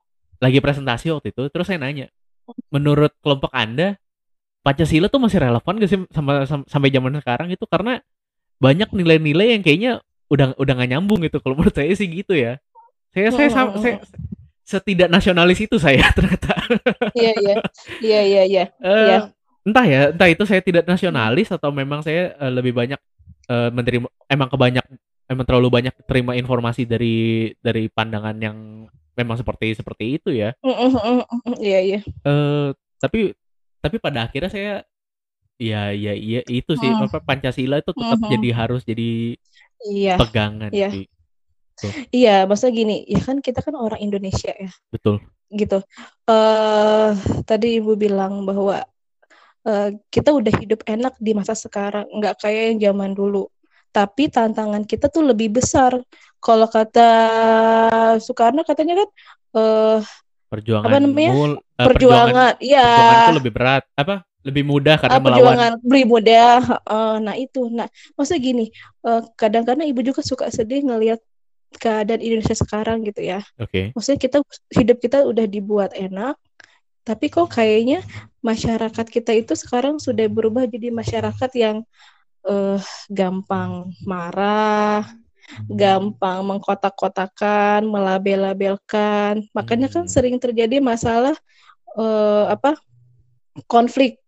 lagi 0.40 0.58
presentasi 0.64 1.12
waktu 1.12 1.36
itu 1.36 1.42
terus 1.52 1.68
saya 1.68 1.76
nanya 1.76 2.08
menurut 2.72 3.12
kelompok 3.20 3.52
anda 3.52 4.00
Pancasila 4.60 5.08
tuh 5.08 5.20
masih 5.24 5.40
relevan 5.40 5.74
gak 5.80 5.88
sih 5.88 6.00
sama, 6.12 6.44
sama 6.44 6.64
sampai 6.68 6.92
zaman 6.92 7.16
sekarang 7.20 7.48
itu 7.48 7.64
karena 7.64 8.00
banyak 8.60 8.92
nilai-nilai 8.92 9.56
yang 9.56 9.62
kayaknya 9.64 9.92
udah 10.28 10.52
udah 10.56 10.72
gak 10.76 10.90
nyambung 10.90 11.20
gitu 11.24 11.40
kalau 11.40 11.56
menurut 11.56 11.72
saya 11.72 11.92
sih 11.96 12.08
gitu 12.08 12.36
ya 12.36 12.60
saya 13.12 13.28
saya, 13.32 13.48
saya, 13.48 13.66
saya 13.76 13.96
setidak 14.70 15.10
nasionalis 15.10 15.58
itu 15.58 15.76
saya 15.82 16.06
ternyata. 16.16 16.54
Iya 17.18 17.32
iya 17.42 17.54
iya 17.98 18.20
iya 18.22 18.42
iya. 18.46 18.64
Uh, 18.78 19.26
entah 19.66 19.86
ya, 19.86 20.00
entah 20.14 20.28
itu 20.30 20.46
saya 20.46 20.62
tidak 20.62 20.86
nasionalis 20.86 21.50
atau 21.50 21.74
memang 21.74 22.06
saya 22.06 22.38
uh, 22.38 22.52
lebih 22.54 22.70
banyak 22.70 23.00
uh, 23.50 23.74
menerima 23.74 24.06
emang 24.30 24.46
kebanyak 24.46 24.86
emang 25.26 25.46
terlalu 25.46 25.68
banyak 25.70 25.94
terima 26.06 26.38
informasi 26.38 26.86
dari 26.86 27.50
dari 27.58 27.90
pandangan 27.90 28.38
yang 28.38 28.86
memang 29.18 29.34
seperti 29.34 29.74
seperti 29.74 30.22
itu 30.22 30.30
ya. 30.30 30.54
Iya 31.58 31.78
iya. 31.82 31.98
Uh, 32.22 32.70
tapi 33.02 33.34
tapi 33.82 33.96
pada 33.98 34.30
akhirnya 34.30 34.50
saya 34.52 34.74
ya 35.60 35.92
ya 35.92 36.16
iya 36.16 36.40
itu 36.48 36.72
sih 36.72 36.88
mm. 36.88 37.04
apa 37.04 37.20
Pancasila 37.20 37.84
itu 37.84 37.92
tetap 37.92 38.16
mm 38.16 38.24
-hmm. 38.24 38.32
jadi 38.32 38.48
harus 38.56 38.82
jadi 38.86 39.36
iya. 39.84 40.14
pegangan 40.16 40.70
iya. 40.72 40.88
sih. 40.88 41.10
Iya, 42.10 42.44
maksudnya 42.44 42.74
gini, 42.74 42.96
ya 43.08 43.20
kan 43.22 43.38
kita 43.40 43.64
kan 43.64 43.74
orang 43.76 44.00
Indonesia 44.00 44.52
ya. 44.52 44.70
Betul. 44.92 45.22
Gitu. 45.50 45.82
Uh, 46.28 47.16
tadi 47.48 47.82
ibu 47.82 47.96
bilang 47.98 48.44
bahwa 48.46 48.84
uh, 49.66 49.88
kita 50.12 50.30
udah 50.30 50.52
hidup 50.60 50.86
enak 50.86 51.16
di 51.18 51.32
masa 51.32 51.56
sekarang, 51.56 52.06
nggak 52.10 52.40
kayak 52.42 52.62
yang 52.74 52.78
zaman 52.92 53.12
dulu. 53.16 53.48
Tapi 53.90 54.30
tantangan 54.30 54.86
kita 54.86 55.10
tuh 55.10 55.26
lebih 55.26 55.58
besar. 55.58 55.98
Kalau 56.40 56.70
kata 56.70 57.10
Soekarno 58.22 58.64
katanya 58.64 59.04
kan 59.04 59.08
uh, 59.58 59.98
perjuangan 60.48 60.88
apa 60.88 60.96
namanya? 61.02 61.32
Mul, 61.34 61.52
uh, 61.58 61.86
perjuangan, 61.90 62.52
iya. 62.62 62.86
Perjuangan 62.86 63.26
itu 63.26 63.38
lebih 63.42 63.52
berat. 63.52 63.84
Apa? 63.98 64.24
lebih 64.40 64.64
mudah 64.64 64.96
karena 64.96 65.20
uh, 65.20 65.24
perjuangan 65.24 65.72
melawan. 65.76 65.84
lebih 65.84 66.04
mudah. 66.08 66.56
Uh, 66.88 67.16
nah 67.20 67.34
itu, 67.36 67.68
nah 67.68 67.88
maksudnya 68.16 68.40
gini, 68.40 68.66
uh, 69.04 69.20
kadang-kadang 69.36 69.84
ibu 69.84 70.00
juga 70.00 70.24
suka 70.24 70.48
sedih 70.48 70.84
ngelihat 70.84 71.20
keadaan 71.78 72.18
Indonesia 72.18 72.56
sekarang 72.56 73.06
gitu 73.06 73.22
ya. 73.22 73.40
Oke. 73.60 73.70
Okay. 73.70 73.84
Maksudnya 73.94 74.20
kita 74.20 74.38
hidup 74.74 74.98
kita 74.98 75.18
udah 75.22 75.46
dibuat 75.46 75.94
enak, 75.94 76.34
tapi 77.06 77.30
kok 77.30 77.54
kayaknya 77.54 78.02
masyarakat 78.42 79.06
kita 79.06 79.32
itu 79.36 79.54
sekarang 79.54 80.02
sudah 80.02 80.26
berubah 80.26 80.66
jadi 80.66 80.90
masyarakat 80.90 81.50
yang 81.54 81.76
uh, 82.44 82.78
gampang 83.10 83.94
marah, 84.02 85.06
gampang 85.66 86.42
mengkotak-kotakan, 86.46 87.86
melabel-labelkan. 87.86 89.46
Makanya 89.54 89.88
kan 89.90 90.06
hmm. 90.06 90.12
sering 90.12 90.36
terjadi 90.38 90.78
masalah 90.78 91.34
uh, 91.98 92.50
apa 92.50 92.78
konflik 93.66 94.20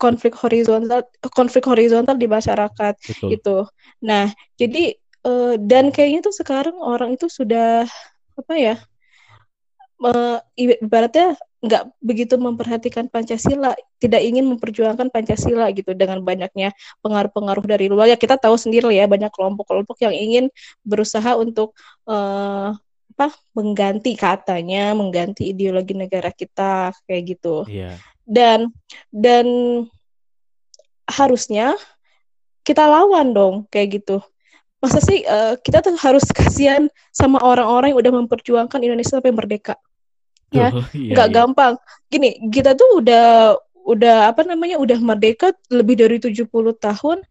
konflik 0.00 0.34
horizontal 0.34 1.06
konflik 1.30 1.62
horizontal 1.62 2.18
di 2.18 2.26
masyarakat 2.26 2.94
Betul. 2.98 3.28
gitu. 3.38 3.56
Nah, 4.02 4.34
jadi 4.58 4.98
uh, 5.26 5.54
dan 5.58 5.90
kayaknya 5.94 6.20
tuh 6.26 6.34
sekarang 6.34 6.76
orang 6.78 7.14
itu 7.16 7.26
sudah 7.26 7.86
apa 8.32 8.54
ya 8.56 8.76
uh, 10.02 10.38
ibaratnya 10.58 11.38
nggak 11.62 11.94
begitu 12.02 12.34
memperhatikan 12.34 13.06
Pancasila, 13.06 13.78
tidak 14.02 14.18
ingin 14.26 14.50
memperjuangkan 14.50 15.14
Pancasila 15.14 15.70
gitu 15.70 15.94
dengan 15.94 16.18
banyaknya 16.26 16.74
pengaruh-pengaruh 17.06 17.62
dari 17.62 17.86
luar. 17.86 18.10
Ya 18.10 18.18
kita 18.18 18.34
tahu 18.34 18.58
sendiri 18.58 18.90
ya 18.90 19.06
banyak 19.06 19.30
kelompok-kelompok 19.30 20.02
yang 20.02 20.10
ingin 20.10 20.44
berusaha 20.82 21.38
untuk 21.38 21.78
uh, 22.10 22.74
apa 23.14 23.26
mengganti 23.54 24.18
katanya, 24.18 24.90
mengganti 24.98 25.54
ideologi 25.54 25.94
negara 25.94 26.34
kita 26.34 26.90
kayak 27.06 27.38
gitu. 27.38 27.62
Iya. 27.70 27.94
Dan 28.26 28.74
dan 29.14 29.46
harusnya 31.06 31.78
kita 32.66 32.90
lawan 32.90 33.30
dong 33.30 33.54
kayak 33.70 34.02
gitu. 34.02 34.18
Masa 34.82 34.98
sih 34.98 35.22
uh, 35.22 35.54
kita 35.62 35.78
tuh 35.78 35.94
harus 35.94 36.26
kasihan 36.34 36.90
sama 37.14 37.38
orang-orang 37.38 37.94
yang 37.94 38.00
udah 38.02 38.12
memperjuangkan 38.18 38.82
Indonesia 38.82 39.22
sampai 39.22 39.30
merdeka? 39.30 39.78
Ya? 40.50 40.74
Oh, 40.74 40.84
iya, 40.90 41.14
nggak 41.14 41.28
iya. 41.30 41.34
gampang. 41.38 41.74
Gini 42.10 42.50
kita 42.50 42.74
tuh 42.74 42.98
udah 42.98 43.54
udah 43.86 44.34
apa 44.34 44.42
namanya 44.42 44.82
udah 44.82 44.98
merdeka 44.98 45.54
lebih 45.70 46.02
dari 46.02 46.18
70 46.18 46.50
tahun. 46.82 47.22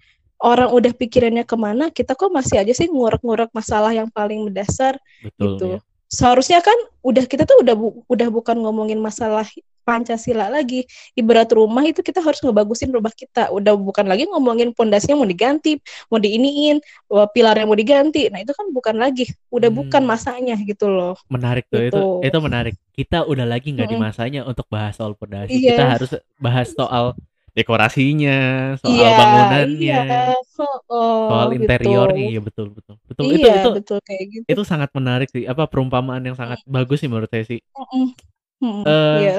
Orang 0.41 0.73
udah 0.73 0.89
pikirannya 0.97 1.45
ke 1.45 1.53
mana 1.53 1.93
kita 1.93 2.17
kok 2.17 2.33
masih 2.33 2.57
aja 2.57 2.73
sih 2.73 2.89
ngurek-ngurek 2.89 3.53
masalah 3.53 3.93
yang 3.93 4.09
paling 4.09 4.41
mendasar 4.41 4.97
Betul, 5.21 5.37
gitu. 5.37 5.65
ya. 5.77 5.79
seharusnya 6.09 6.65
kan 6.65 6.73
udah 7.05 7.29
kita 7.29 7.45
tuh 7.45 7.61
udah 7.61 7.77
bu, 7.77 8.01
udah 8.09 8.25
bukan 8.33 8.57
ngomongin 8.57 8.97
masalah 8.97 9.45
Pancasila 9.81 10.47
lagi. 10.47 10.85
Ibarat 11.17 11.51
rumah 11.51 11.83
itu 11.85 11.99
kita 12.01 12.21
harus 12.21 12.39
ngebagusin 12.41 12.93
rumah 12.93 13.11
kita. 13.11 13.49
Udah 13.49 13.73
bukan 13.75 14.05
lagi 14.07 14.29
ngomongin 14.29 14.71
pondasinya 14.71 15.21
mau 15.21 15.29
diganti, 15.29 15.77
mau 16.07 16.21
diiniin, 16.21 16.79
pilarnya 17.09 17.65
mau 17.65 17.77
diganti. 17.77 18.29
Nah, 18.29 18.41
itu 18.41 18.53
kan 18.53 18.69
bukan 18.69 18.95
lagi, 18.97 19.29
udah 19.49 19.69
hmm. 19.69 19.79
bukan 19.85 20.03
masanya 20.05 20.55
gitu 20.61 20.87
loh. 20.87 21.17
Menarik 21.27 21.67
tuh 21.67 21.81
gitu. 21.89 22.21
itu. 22.21 22.31
Itu 22.31 22.37
menarik. 22.39 22.75
Kita 22.91 23.25
udah 23.25 23.45
lagi 23.47 23.73
nggak 23.73 23.87
hmm. 23.89 23.95
di 23.95 24.01
masanya 24.01 24.41
untuk 24.45 24.69
bahas 24.69 24.95
soal 24.95 25.17
pondasi. 25.17 25.57
Iya. 25.57 25.75
Kita 25.75 25.85
harus 25.97 26.09
bahas 26.37 26.67
soal 26.71 27.17
dekorasinya, 27.51 28.39
soal 28.79 28.95
iya, 28.95 29.11
bangunannya, 29.19 29.99
iya. 30.07 30.31
Oh, 30.87 31.27
soal 31.27 31.51
gitu. 31.51 31.67
interiornya, 31.67 32.27
ya 32.31 32.39
betul 32.39 32.71
betul 32.71 32.95
betul 33.03 33.23
iya, 33.27 33.35
itu 33.35 33.47
itu 33.51 33.69
betul 33.75 33.97
kayak 34.07 34.23
gitu. 34.31 34.45
itu 34.47 34.61
sangat 34.63 34.89
menarik 34.95 35.27
sih, 35.27 35.43
apa 35.43 35.67
perumpamaan 35.67 36.23
yang 36.23 36.37
sangat 36.39 36.63
mm. 36.63 36.71
bagus 36.71 37.03
sih 37.03 37.09
menurut 37.11 37.27
saya 37.27 37.43
sih. 37.43 37.59
Mm 37.75 38.07
-mm. 38.61 38.81
Uh, 38.87 39.17
iya. 39.19 39.35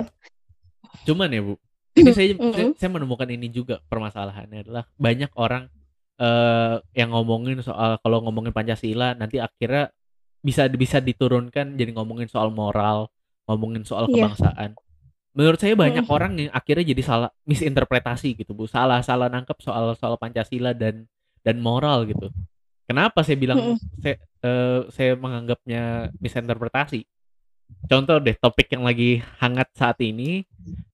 Cuman 1.09 1.29
ya 1.33 1.41
Bu, 1.43 1.55
ini 2.01 2.11
saya, 2.13 2.33
saya 2.37 2.67
saya 2.77 2.91
menemukan 2.91 3.29
ini 3.29 3.49
juga 3.53 3.81
permasalahannya 3.89 4.65
adalah 4.65 4.85
banyak 4.97 5.31
orang 5.37 5.69
uh, 6.21 6.81
yang 6.97 7.13
ngomongin 7.13 7.61
soal 7.61 7.99
kalau 8.01 8.25
ngomongin 8.25 8.53
Pancasila 8.55 9.13
nanti 9.17 9.43
akhirnya 9.43 9.93
bisa 10.43 10.67
bisa 10.73 10.99
diturunkan 10.99 11.79
jadi 11.79 11.95
ngomongin 11.95 12.27
soal 12.27 12.51
moral, 12.51 13.09
ngomongin 13.47 13.87
soal 13.87 14.11
yeah. 14.11 14.27
kebangsaan. 14.27 14.71
Menurut 15.33 15.57
saya 15.57 15.73
banyak 15.73 16.05
mm. 16.05 16.13
orang 16.13 16.33
yang 16.37 16.53
akhirnya 16.53 16.85
jadi 16.93 17.03
salah 17.03 17.31
misinterpretasi 17.49 18.37
gitu 18.37 18.53
Bu, 18.53 18.69
salah 18.69 19.01
salah 19.01 19.33
nangkep 19.33 19.57
soal 19.65 19.97
soal 19.97 20.21
Pancasila 20.21 20.77
dan 20.77 21.09
dan 21.41 21.57
moral 21.63 22.05
gitu. 22.05 22.29
Kenapa 22.85 23.25
saya 23.25 23.39
bilang 23.41 23.79
mm. 23.79 23.79
saya 24.03 24.17
uh, 24.45 24.81
saya 24.93 25.17
menganggapnya 25.17 26.13
misinterpretasi? 26.21 27.07
Contoh 27.91 28.17
deh 28.23 28.37
topik 28.39 28.73
yang 28.73 28.85
lagi 28.87 29.21
hangat 29.41 29.69
saat 29.77 29.99
ini 30.01 30.47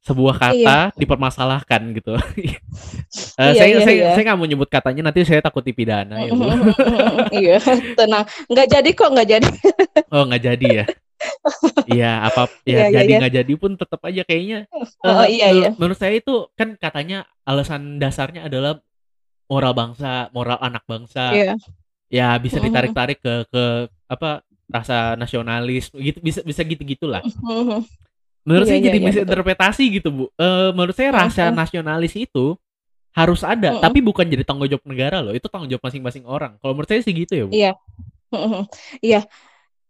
sebuah 0.08 0.40
kata 0.40 0.56
iya. 0.56 0.96
dipermasalahkan 0.96 1.82
gitu. 1.92 2.16
uh, 2.16 2.22
iya, 2.40 3.52
saya 3.52 3.68
iya, 3.68 3.78
saya 3.84 3.96
iya. 3.96 4.10
saya 4.16 4.22
nggak 4.24 4.38
mau 4.40 4.48
nyebut 4.48 4.68
katanya 4.72 5.12
nanti 5.12 5.20
saya 5.28 5.44
takut 5.44 5.60
dipidana 5.60 6.24
ya. 6.24 6.32
Bu. 6.32 6.48
iya, 7.44 7.60
tenang. 7.92 8.24
Nggak 8.48 8.66
jadi 8.72 8.90
kok, 8.96 9.10
nggak 9.12 9.28
jadi. 9.28 9.48
oh, 10.16 10.24
nggak 10.24 10.42
jadi 10.42 10.66
ya. 10.66 10.84
Iya, 11.90 12.12
apa 12.30 12.46
ya 12.62 12.88
iya, 12.88 13.02
jadi 13.02 13.10
iya. 13.10 13.18
nggak 13.20 13.32
iya. 13.34 13.40
jadi 13.44 13.52
pun 13.60 13.72
tetap 13.76 14.00
aja 14.00 14.22
kayaknya. 14.24 14.58
Uh, 15.04 15.08
oh, 15.12 15.26
iya, 15.28 15.48
iya. 15.52 15.68
Menurut 15.76 15.98
saya 16.00 16.16
itu 16.16 16.48
kan 16.56 16.78
katanya 16.80 17.28
alasan 17.44 18.00
dasarnya 18.00 18.48
adalah 18.48 18.80
moral 19.52 19.76
bangsa, 19.76 20.32
moral 20.32 20.56
anak 20.64 20.88
bangsa. 20.88 21.36
Iya. 21.36 21.52
Ya 22.08 22.32
bisa 22.40 22.56
ditarik-tarik 22.56 23.20
ke 23.20 23.44
ke 23.52 23.64
apa 24.08 24.40
rasa 24.68 25.16
nasionalis 25.16 25.88
gitu 25.96 26.20
bisa 26.20 26.40
bisa 26.44 26.60
gitu 26.60 26.84
gitulah 26.84 27.24
menurut 28.48 28.64
iya, 28.64 28.72
saya 28.72 28.80
iya, 28.80 28.86
jadi 28.88 28.98
iya, 28.98 29.06
misinterpretasi 29.12 29.84
betul. 29.84 29.96
gitu 30.00 30.08
bu. 30.08 30.24
Uh, 30.40 30.70
menurut 30.72 30.96
saya 30.96 31.10
rasa 31.12 31.52
nasionalis 31.52 32.16
itu 32.16 32.56
harus 33.12 33.42
ada 33.44 33.76
uh 33.76 33.82
tapi 33.82 33.98
bukan 34.04 34.24
jadi 34.24 34.46
tanggung 34.46 34.68
jawab 34.68 34.84
negara 34.88 35.18
loh 35.20 35.34
itu 35.36 35.44
tanggung 35.52 35.68
jawab 35.68 35.84
masing-masing 35.84 36.24
orang. 36.24 36.56
Kalau 36.64 36.72
menurut 36.72 36.88
saya 36.88 37.04
sih 37.04 37.12
gitu 37.12 37.32
ya 37.36 37.44
bu. 37.44 37.52
Iya. 37.52 37.72
Iya. 39.04 39.20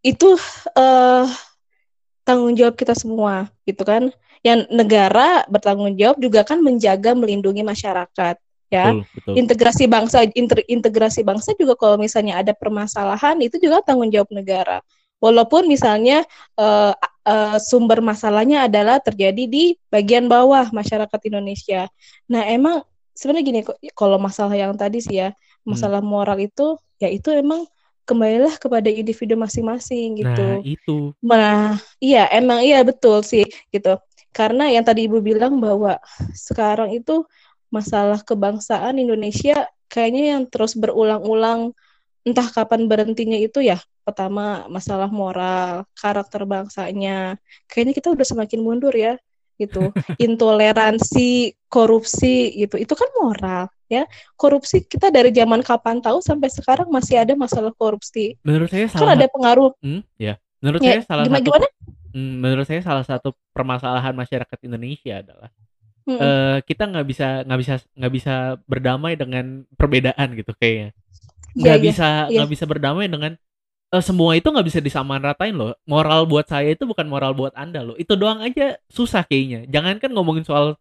Itu 0.03 0.39
uh, 0.75 1.27
tanggung 2.27 2.55
jawab 2.59 2.75
kita 2.75 2.99
semua 2.99 3.47
gitu 3.63 3.87
kan. 3.87 4.11
Yang 4.43 4.71
negara 4.71 5.47
bertanggung 5.51 5.95
jawab 5.99 6.19
juga 6.23 6.43
kan 6.47 6.63
menjaga 6.63 7.15
melindungi 7.15 7.63
masyarakat 7.63 8.39
ya 8.69 8.93
betul, 8.93 9.05
betul. 9.17 9.35
integrasi 9.37 9.85
bangsa 9.89 10.19
inter, 10.37 10.61
integrasi 10.69 11.21
bangsa 11.25 11.57
juga 11.57 11.75
kalau 11.75 11.97
misalnya 11.97 12.41
ada 12.41 12.53
permasalahan 12.53 13.41
itu 13.41 13.57
juga 13.61 13.81
tanggung 13.85 14.13
jawab 14.13 14.29
negara. 14.33 14.85
Walaupun 15.19 15.67
misalnya 15.67 16.23
uh, 16.55 16.95
uh, 17.27 17.59
sumber 17.59 17.99
masalahnya 17.99 18.71
adalah 18.71 19.03
terjadi 19.03 19.51
di 19.51 19.75
bagian 19.91 20.31
bawah 20.31 20.71
masyarakat 20.71 21.21
Indonesia. 21.27 21.91
Nah 22.31 22.47
emang 22.47 22.87
sebenarnya 23.19 23.45
gini 23.45 23.61
kalau 23.99 24.15
masalah 24.23 24.55
yang 24.55 24.79
tadi 24.79 25.03
sih 25.03 25.19
ya 25.19 25.35
masalah 25.67 25.99
hmm. 25.99 26.07
moral 26.09 26.39
itu 26.39 26.79
ya 27.03 27.11
itu 27.11 27.35
emang 27.35 27.67
kembalilah 28.07 28.55
kepada 28.57 28.89
individu 28.89 29.35
masing-masing 29.35 30.23
gitu. 30.23 30.47
Nah 30.47 30.63
itu. 30.63 30.97
Nah 31.19 31.77
iya 31.99 32.31
emang 32.31 32.63
iya 32.63 32.81
betul 32.87 33.27
sih 33.27 33.45
gitu. 33.69 33.99
Karena 34.33 34.71
yang 34.71 34.87
tadi 34.87 35.11
ibu 35.11 35.19
bilang 35.19 35.59
bahwa 35.59 35.99
sekarang 36.31 36.95
itu 36.95 37.27
masalah 37.69 38.21
kebangsaan 38.25 39.01
Indonesia 39.01 39.69
kayaknya 39.89 40.37
yang 40.37 40.43
terus 40.49 40.77
berulang-ulang 40.77 41.73
entah 42.25 42.49
kapan 42.53 42.87
berhentinya 42.87 43.41
itu 43.41 43.65
ya. 43.65 43.81
Pertama 44.05 44.65
masalah 44.73 45.09
moral 45.09 45.85
karakter 45.97 46.45
bangsanya. 46.45 47.37
Kayaknya 47.69 47.95
kita 47.97 48.09
udah 48.13 48.27
semakin 48.29 48.61
mundur 48.61 48.93
ya 48.93 49.17
gitu. 49.57 49.93
Intoleransi 50.27 51.57
korupsi 51.69 52.57
gitu. 52.57 52.77
Itu 52.77 52.93
kan 52.97 53.09
moral 53.21 53.69
ya. 53.89 54.05
Korupsi 54.37 54.85
kita 54.85 55.09
dari 55.09 55.33
zaman 55.33 55.65
kapan 55.65 56.05
tahu 56.05 56.21
sampai 56.21 56.49
sekarang 56.53 56.89
masih 56.89 57.21
ada 57.21 57.33
masalah 57.37 57.73
korupsi. 57.77 58.37
Menurut 58.45 58.69
saya 58.73 58.89
kan 58.89 58.93
salah 58.97 59.13
kan 59.13 59.17
ada 59.21 59.27
pengaruh. 59.29 59.71
Hmm, 59.81 60.01
ya. 60.21 60.37
Menurut 60.59 60.81
ya, 60.83 61.01
saya 61.01 61.03
salah 61.07 61.25
gimana, 61.25 61.39
satu 61.41 61.49
gimana? 61.49 61.67
Hmm, 62.09 62.33
menurut 62.41 62.67
saya 62.67 62.81
salah 62.83 63.05
satu 63.05 63.29
permasalahan 63.53 64.17
masyarakat 64.17 64.59
Indonesia 64.65 65.21
adalah 65.21 65.53
hmm. 66.09 66.19
uh, 66.19 66.57
kita 66.65 66.89
nggak 66.89 67.07
bisa 67.07 67.45
nggak 67.45 67.61
bisa 67.61 67.75
nggak 67.93 68.13
bisa 68.17 68.35
berdamai 68.65 69.13
dengan 69.21 69.69
perbedaan 69.77 70.33
gitu 70.33 70.57
kayaknya. 70.57 70.97
Iya, 71.53 71.61
nggak 71.61 71.77
yeah, 71.77 71.85
bisa 71.85 72.09
nggak 72.33 72.49
yeah, 72.49 72.55
bisa 72.57 72.65
berdamai 72.65 73.07
dengan 73.13 73.33
uh, 73.93 74.05
semua 74.05 74.37
itu 74.37 74.49
nggak 74.49 74.67
bisa 74.67 74.81
disamaratain 74.81 75.53
loh. 75.53 75.77
Moral 75.85 76.25
buat 76.25 76.49
saya 76.49 76.73
itu 76.73 76.89
bukan 76.89 77.05
moral 77.09 77.37
buat 77.37 77.53
anda 77.53 77.85
loh. 77.85 77.97
Itu 78.01 78.17
doang 78.17 78.41
aja 78.41 78.81
susah 78.89 79.25
kayaknya. 79.29 79.69
Jangan 79.69 80.01
kan 80.01 80.11
ngomongin 80.17 80.45
soal 80.49 80.81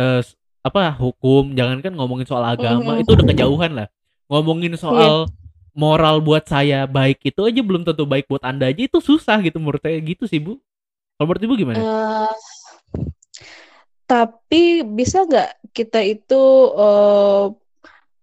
uh, 0.00 0.20
apa 0.62 0.94
hukum 0.94 1.58
jangan 1.58 1.82
kan 1.82 1.92
ngomongin 1.92 2.24
soal 2.24 2.44
agama. 2.46 2.96
Mm-hmm. 2.96 3.02
itu 3.04 3.10
udah 3.12 3.26
kejauhan 3.28 3.72
lah. 3.76 3.88
Ngomongin 4.32 4.72
soal 4.80 5.28
yeah. 5.28 5.76
moral 5.76 6.24
buat 6.24 6.48
saya 6.48 6.88
baik 6.88 7.20
itu 7.28 7.40
aja 7.44 7.60
belum 7.60 7.84
tentu 7.84 8.08
baik 8.08 8.24
buat 8.28 8.40
anda 8.44 8.68
aja 8.68 8.80
itu 8.88 8.98
susah 9.02 9.36
gitu 9.44 9.60
menurut 9.60 9.82
saya. 9.84 10.00
Gitu 10.00 10.24
sih 10.24 10.40
bu. 10.40 10.56
Kalau 11.20 11.26
menurut 11.28 11.42
ibu 11.44 11.54
gimana? 11.54 11.78
Uh, 11.78 12.32
tapi 14.12 14.84
bisa 14.84 15.24
nggak 15.24 15.72
kita 15.72 16.04
itu 16.04 16.42
uh, 16.76 17.48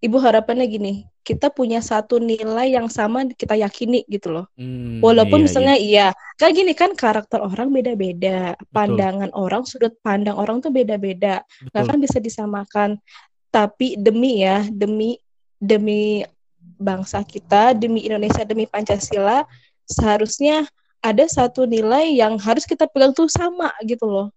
ibu 0.06 0.17
harapannya 0.21 0.69
gini, 0.69 0.93
kita 1.25 1.49
punya 1.49 1.82
satu 1.82 2.21
nilai 2.21 2.78
yang 2.78 2.86
sama 2.93 3.25
kita 3.25 3.58
yakini 3.58 4.06
gitu 4.06 4.38
loh. 4.38 4.45
Hmm, 4.54 5.02
Walaupun 5.02 5.41
iya, 5.41 5.45
misalnya 5.49 5.75
iya. 5.82 6.13
iya, 6.13 6.38
kayak 6.38 6.54
gini 6.54 6.73
kan 6.78 6.93
karakter 6.93 7.41
orang 7.41 7.73
beda-beda, 7.73 8.54
pandangan 8.69 9.34
orang, 9.34 9.65
sudut 9.65 9.97
pandang 10.06 10.38
orang 10.38 10.62
tuh 10.62 10.69
beda-beda, 10.69 11.41
nggak 11.73 11.84
kan 11.89 11.97
bisa 11.97 12.21
disamakan. 12.21 13.02
Tapi 13.49 13.97
demi 13.97 14.45
ya, 14.45 14.62
demi 14.69 15.17
demi 15.58 16.21
bangsa 16.78 17.25
kita, 17.25 17.73
demi 17.73 18.06
Indonesia, 18.06 18.45
demi 18.45 18.69
Pancasila, 18.69 19.41
seharusnya 19.89 20.69
ada 21.02 21.25
satu 21.25 21.65
nilai 21.65 22.13
yang 22.13 22.38
harus 22.38 22.69
kita 22.69 22.86
pegang 22.86 23.10
tuh 23.10 23.25
sama 23.25 23.73
gitu 23.82 24.06
loh 24.06 24.30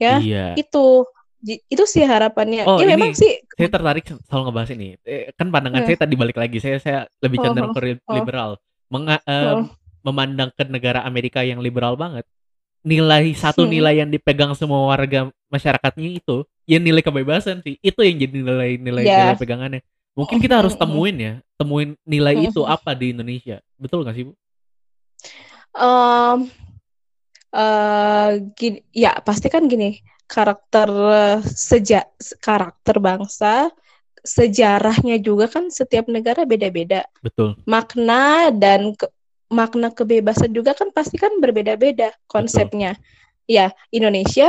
ya 0.00 0.16
iya. 0.18 0.46
itu 0.56 1.04
itu 1.44 1.84
sih 1.88 2.04
harapannya 2.04 2.68
oh, 2.68 2.76
ya 2.80 2.96
memang 2.96 3.16
sih 3.16 3.40
saya 3.56 3.68
tertarik 3.72 4.04
soal 4.28 4.44
ngebahas 4.44 4.72
ini 4.76 4.96
eh, 5.04 5.32
kan 5.36 5.48
pandangan 5.48 5.84
yeah. 5.84 5.88
saya 5.88 5.98
tadi 6.04 6.14
balik 6.16 6.36
lagi 6.36 6.58
saya 6.60 6.76
saya 6.80 6.98
lebih 7.20 7.40
cenderung 7.40 7.72
oh, 7.72 7.76
ke 7.76 8.00
oh. 8.00 8.14
liberal 8.16 8.50
Menga, 8.90 9.22
uh, 9.22 9.62
oh. 9.62 9.70
memandang 10.02 10.50
ke 10.52 10.66
negara 10.66 11.06
Amerika 11.06 11.40
yang 11.46 11.62
liberal 11.62 11.96
banget 11.96 12.26
nilai 12.80 13.32
satu 13.36 13.64
hmm. 13.64 13.72
nilai 13.72 13.94
yang 14.04 14.10
dipegang 14.12 14.52
semua 14.56 14.88
warga 14.88 15.28
masyarakatnya 15.52 16.20
itu 16.20 16.44
ya 16.64 16.80
nilai 16.80 17.04
kebebasan 17.04 17.60
sih 17.60 17.76
itu 17.80 18.00
yang 18.00 18.16
jadi 18.20 18.34
nilai 18.40 18.70
nilai 18.80 19.04
yeah. 19.04 19.20
nilai 19.28 19.36
pegangannya 19.36 19.80
mungkin 20.16 20.40
kita 20.40 20.60
harus 20.60 20.76
temuin 20.76 21.16
ya 21.16 21.34
temuin 21.56 21.96
nilai 22.04 22.36
itu 22.48 22.64
apa 22.64 22.92
di 22.96 23.12
Indonesia 23.16 23.60
betul 23.76 24.04
nggak 24.04 24.16
sih 24.16 24.24
bu? 24.28 24.32
Um, 25.70 26.50
uh, 27.54 28.38
gini, 28.54 28.82
ya 28.94 29.18
pasti 29.20 29.50
kan 29.50 29.66
gini 29.66 29.98
karakter 30.30 30.88
sejak 31.42 32.06
karakter 32.38 33.02
bangsa 33.02 33.68
sejarahnya 34.20 35.16
juga 35.18 35.48
kan 35.48 35.72
setiap 35.72 36.06
negara 36.06 36.44
beda-beda. 36.44 37.08
Betul. 37.24 37.56
Makna 37.64 38.52
dan 38.52 38.92
ke, 38.92 39.08
makna 39.50 39.90
kebebasan 39.90 40.52
juga 40.52 40.76
kan 40.76 40.92
pasti 40.92 41.16
kan 41.16 41.40
berbeda-beda 41.40 42.12
konsepnya. 42.28 42.94
Betul. 42.94 43.08
Ya, 43.50 43.66
Indonesia 43.90 44.46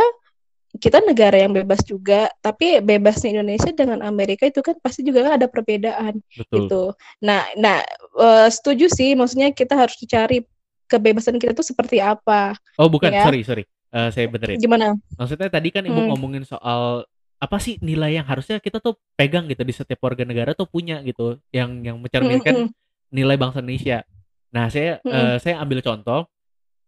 kita 0.78 1.04
negara 1.04 1.36
yang 1.36 1.52
bebas 1.52 1.84
juga, 1.84 2.32
tapi 2.40 2.80
bebasnya 2.80 3.42
Indonesia 3.42 3.76
dengan 3.76 4.00
Amerika 4.00 4.48
itu 4.48 4.64
kan 4.64 4.80
pasti 4.80 5.04
juga 5.04 5.28
kan 5.28 5.34
ada 5.42 5.48
perbedaan 5.52 6.24
Betul. 6.32 6.56
gitu. 6.56 6.84
Nah, 7.28 7.44
nah 7.60 7.84
uh, 8.16 8.48
setuju 8.48 8.88
sih, 8.88 9.12
maksudnya 9.18 9.52
kita 9.52 9.76
harus 9.76 10.00
cari 10.08 10.48
kebebasan 10.92 11.40
kita 11.40 11.56
itu 11.56 11.64
seperti 11.64 12.04
apa. 12.04 12.60
Oh, 12.76 12.92
bukan, 12.92 13.08
ya? 13.08 13.24
sorry, 13.24 13.48
sorry. 13.48 13.64
Uh, 13.92 14.12
saya 14.12 14.28
benerin. 14.28 14.60
Gimana? 14.60 15.00
Maksudnya 15.16 15.48
tadi 15.48 15.72
kan 15.72 15.88
Ibu 15.88 15.96
hmm. 15.96 16.10
ngomongin 16.12 16.44
soal 16.44 17.08
apa 17.42 17.58
sih 17.58 17.82
nilai 17.82 18.22
yang 18.22 18.28
harusnya 18.28 18.62
kita 18.62 18.78
tuh 18.78 19.00
pegang 19.18 19.50
gitu 19.50 19.66
di 19.66 19.74
setiap 19.74 19.98
warga 20.06 20.22
negara 20.22 20.54
tuh 20.54 20.70
punya 20.70 21.02
gitu 21.02 21.42
yang 21.50 21.82
yang 21.82 21.98
mencerminkan 21.98 22.54
mm 22.54 22.66
-hmm. 22.70 22.78
nilai 23.10 23.34
bangsa 23.34 23.66
Indonesia. 23.66 24.06
Nah, 24.54 24.70
saya 24.70 25.02
mm 25.02 25.10
-hmm. 25.10 25.26
uh, 25.26 25.38
saya 25.42 25.56
ambil 25.58 25.82
contoh 25.82 26.30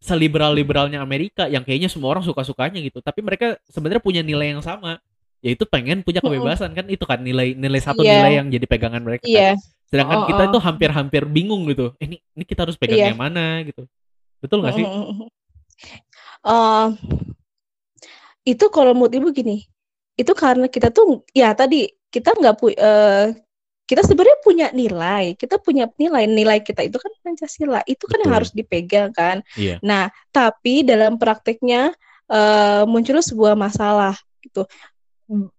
seliberal-liberalnya 0.04 1.00
Amerika 1.00 1.50
yang 1.50 1.66
kayaknya 1.66 1.90
semua 1.90 2.14
orang 2.14 2.22
suka-sukanya 2.28 2.84
gitu. 2.84 3.02
Tapi 3.02 3.26
mereka 3.26 3.58
sebenarnya 3.66 4.04
punya 4.04 4.22
nilai 4.22 4.54
yang 4.54 4.62
sama, 4.62 5.02
yaitu 5.40 5.64
pengen 5.66 6.04
punya 6.04 6.20
kebebasan 6.20 6.76
kan 6.76 6.86
itu 6.86 7.08
kan 7.08 7.24
nilai 7.24 7.56
nilai 7.56 7.80
satu 7.80 8.04
yeah. 8.04 8.22
nilai 8.22 8.34
yang 8.44 8.48
jadi 8.52 8.66
pegangan 8.68 9.02
mereka. 9.02 9.26
Yeah. 9.26 9.56
Kan. 9.58 9.73
Sedangkan 9.94 10.26
oh, 10.26 10.28
kita 10.28 10.42
oh. 10.42 10.50
itu 10.50 10.58
hampir-hampir 10.58 11.22
bingung 11.30 11.70
gitu. 11.70 11.94
Eh, 12.02 12.10
ini 12.10 12.18
ini 12.34 12.44
kita 12.50 12.66
harus 12.66 12.74
pegang 12.74 12.98
yeah. 12.98 13.14
yang 13.14 13.22
mana 13.22 13.62
gitu. 13.62 13.86
Betul 14.42 14.66
nggak 14.66 14.74
sih? 14.74 14.86
Uh, 16.42 16.98
itu 18.58 18.66
kalau 18.74 18.98
menurut 18.98 19.14
ibu 19.14 19.30
gini, 19.30 19.70
itu 20.18 20.34
karena 20.34 20.66
kita 20.66 20.90
tuh 20.90 21.22
ya 21.30 21.54
tadi 21.54 21.94
kita 22.10 22.34
nggak 22.34 22.58
pu 22.58 22.74
uh, 22.74 23.38
kita 23.86 24.02
sebenarnya 24.02 24.38
punya 24.42 24.68
nilai, 24.74 25.38
kita 25.38 25.62
punya 25.62 25.86
nilai, 26.02 26.26
nilai 26.26 26.58
kita 26.66 26.82
itu 26.82 26.98
kan 26.98 27.14
Pancasila, 27.22 27.86
itu 27.86 28.10
kan 28.10 28.18
Betul. 28.18 28.24
yang 28.26 28.34
harus 28.34 28.52
dipegang 28.56 29.10
kan. 29.14 29.38
Iya. 29.54 29.78
Nah, 29.86 30.10
tapi 30.34 30.82
dalam 30.82 31.22
prakteknya 31.22 31.94
uh, 32.32 32.88
muncul 32.90 33.20
sebuah 33.20 33.54
masalah 33.54 34.18
gitu, 34.42 34.66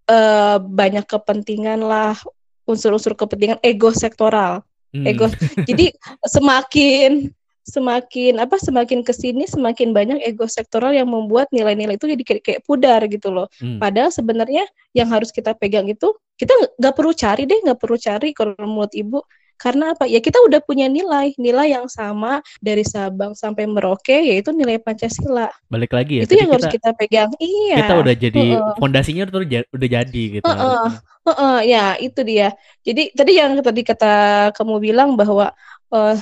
uh, 0.09 0.57
banyak 0.59 1.05
kepentingan 1.05 1.85
lah, 1.85 2.16
unsur-unsur 2.64 3.16
kepentingan 3.16 3.61
ego 3.61 3.92
sektoral, 3.92 4.64
hmm. 4.92 5.05
ego. 5.05 5.29
Jadi 5.68 5.92
semakin 6.29 7.33
semakin 7.64 8.44
apa 8.44 8.61
semakin 8.61 9.00
ke 9.00 9.16
sini 9.16 9.48
semakin 9.48 9.96
banyak 9.96 10.20
ego 10.20 10.44
sektoral 10.44 10.92
yang 10.92 11.09
membuat 11.09 11.48
nilai-nilai 11.48 11.96
itu 11.96 12.05
jadi 12.05 12.20
kayak, 12.20 12.42
kayak 12.44 12.61
pudar 12.68 13.00
gitu 13.09 13.33
loh. 13.33 13.48
Hmm. 13.57 13.81
Padahal 13.81 14.12
sebenarnya 14.12 14.68
yang 14.92 15.09
harus 15.09 15.33
kita 15.33 15.57
pegang 15.57 15.88
itu 15.88 16.12
kita 16.37 16.53
nggak 16.77 16.94
perlu 16.94 17.16
cari 17.16 17.48
deh, 17.48 17.57
nggak 17.64 17.81
perlu 17.81 17.96
cari 17.96 18.37
kalau 18.37 18.53
menurut 18.61 18.92
ibu 18.92 19.24
karena 19.64 19.96
apa? 19.96 20.05
Ya 20.05 20.20
kita 20.20 20.37
udah 20.44 20.61
punya 20.61 20.92
nilai, 20.92 21.33
nilai 21.40 21.72
yang 21.72 21.88
sama 21.88 22.44
dari 22.61 22.85
Sabang 22.85 23.33
sampai 23.33 23.64
Merauke 23.64 24.12
yaitu 24.12 24.53
nilai 24.53 24.77
Pancasila. 24.77 25.48
Balik 25.72 25.96
lagi 25.96 26.20
ya. 26.20 26.29
Itu 26.29 26.37
yang 26.37 26.53
kita, 26.53 26.57
harus 26.61 26.68
kita 26.68 26.90
pegang. 26.92 27.31
Iya. 27.40 27.77
Kita 27.81 27.94
udah 27.96 28.14
jadi 28.14 28.44
uh 28.53 28.61
-uh. 28.61 28.77
fondasinya 28.77 29.24
tuh 29.24 29.48
udah 29.48 29.88
jadi 29.88 30.22
gitu. 30.37 30.44
Uh 30.44 30.53
-uh. 30.53 30.85
Uh 31.24 31.31
-uh. 31.33 31.57
ya 31.64 31.96
itu 31.96 32.20
dia. 32.29 32.53
Jadi 32.85 33.16
tadi 33.16 33.33
yang 33.40 33.57
tadi 33.64 33.81
kata 33.81 34.12
kamu 34.53 34.85
bilang 34.85 35.16
bahwa 35.16 35.48
uh, 35.88 36.16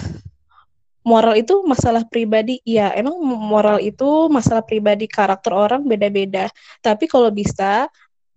moral 1.02 1.34
itu 1.34 1.66
masalah 1.66 2.06
pribadi 2.06 2.62
ya 2.62 2.94
emang 2.94 3.18
moral 3.26 3.82
itu 3.82 4.30
masalah 4.30 4.62
pribadi 4.62 5.10
karakter 5.10 5.50
orang 5.50 5.82
beda-beda 5.82 6.46
tapi 6.78 7.10
kalau 7.10 7.26
bisa 7.34 7.90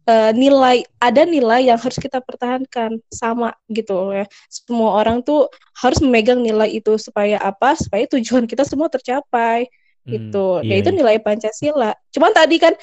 uh, 0.09 0.31
nilai 0.33 0.85
ada 1.01 1.25
nilai 1.25 1.69
yang 1.69 1.79
harus 1.79 1.97
kita 1.97 2.21
pertahankan 2.21 3.01
sama 3.09 3.53
gitu 3.69 4.13
ya 4.13 4.25
semua 4.47 5.01
orang 5.01 5.21
tuh 5.21 5.49
harus 5.77 5.99
memegang 6.01 6.41
nilai 6.41 6.71
itu 6.71 6.95
supaya 6.97 7.41
apa 7.41 7.77
supaya 7.77 8.05
tujuan 8.09 8.45
kita 8.49 8.63
semua 8.65 8.89
tercapai 8.89 9.67
hmm, 10.05 10.09
gitu 10.09 10.47
iya, 10.63 10.77
yaitu 10.77 10.89
iya. 10.93 10.97
nilai 10.97 11.17
Pancasila 11.21 11.91
cuman 12.13 12.31
tadi 12.33 12.57
kan 12.61 12.73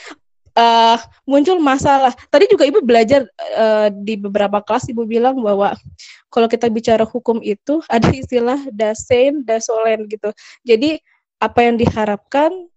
uh, 0.57 0.99
muncul 1.25 1.59
masalah. 1.61 2.13
Tadi 2.29 2.49
juga 2.49 2.69
ibu 2.69 2.81
belajar 2.85 3.25
uh, 3.57 3.89
di 3.93 4.17
beberapa 4.17 4.61
kelas 4.61 4.89
ibu 4.93 5.05
bilang 5.09 5.41
bahwa 5.41 5.77
kalau 6.33 6.49
kita 6.49 6.69
bicara 6.69 7.05
hukum 7.05 7.41
itu 7.45 7.81
ada 7.93 8.09
istilah 8.13 8.61
dasen, 8.73 9.45
dasolen 9.45 10.09
gitu. 10.09 10.33
Jadi 10.65 11.01
apa 11.43 11.59
yang 11.67 11.75
diharapkan 11.75 12.71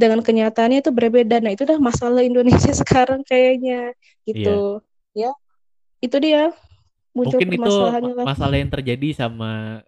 dengan 0.00 0.24
kenyataannya 0.24 0.80
itu 0.80 0.88
berbeda. 0.88 1.44
Nah 1.44 1.52
itu 1.52 1.68
dah 1.68 1.76
masalah 1.76 2.24
Indonesia 2.24 2.72
sekarang 2.80 3.20
kayaknya 3.28 3.92
gitu. 4.24 4.80
Iya. 5.12 5.28
Ya, 5.28 5.32
itu 6.00 6.16
dia 6.16 6.42
muncul 7.12 7.36
Mungkin 7.36 7.60
itu 7.60 7.74
masalah 8.24 8.56
yang 8.56 8.72
terjadi 8.72 9.26
sama 9.26 9.82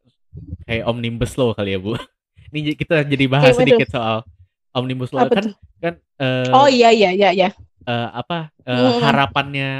kayak 0.68 0.85
omnibus 0.85 1.33
law 1.40 1.57
kali 1.57 1.72
ya 1.72 1.81
bu. 1.81 1.96
Ini 2.53 2.77
kita 2.77 3.09
jadi 3.09 3.25
bahas 3.33 3.57
sedikit 3.57 3.88
soal 3.88 4.29
omnibus 4.77 5.12
law 5.12 5.25
apa 5.25 5.40
kan 5.40 5.46
kan 5.81 5.94
uh, 6.20 6.64
oh 6.64 6.68
iya 6.68 6.88
iya 6.92 7.12
iya 7.12 7.31
iya 7.33 7.48
uh, 7.85 8.09
apa 8.12 8.48
uh, 8.64 8.72
hmm. 8.72 9.01
harapannya 9.05 9.70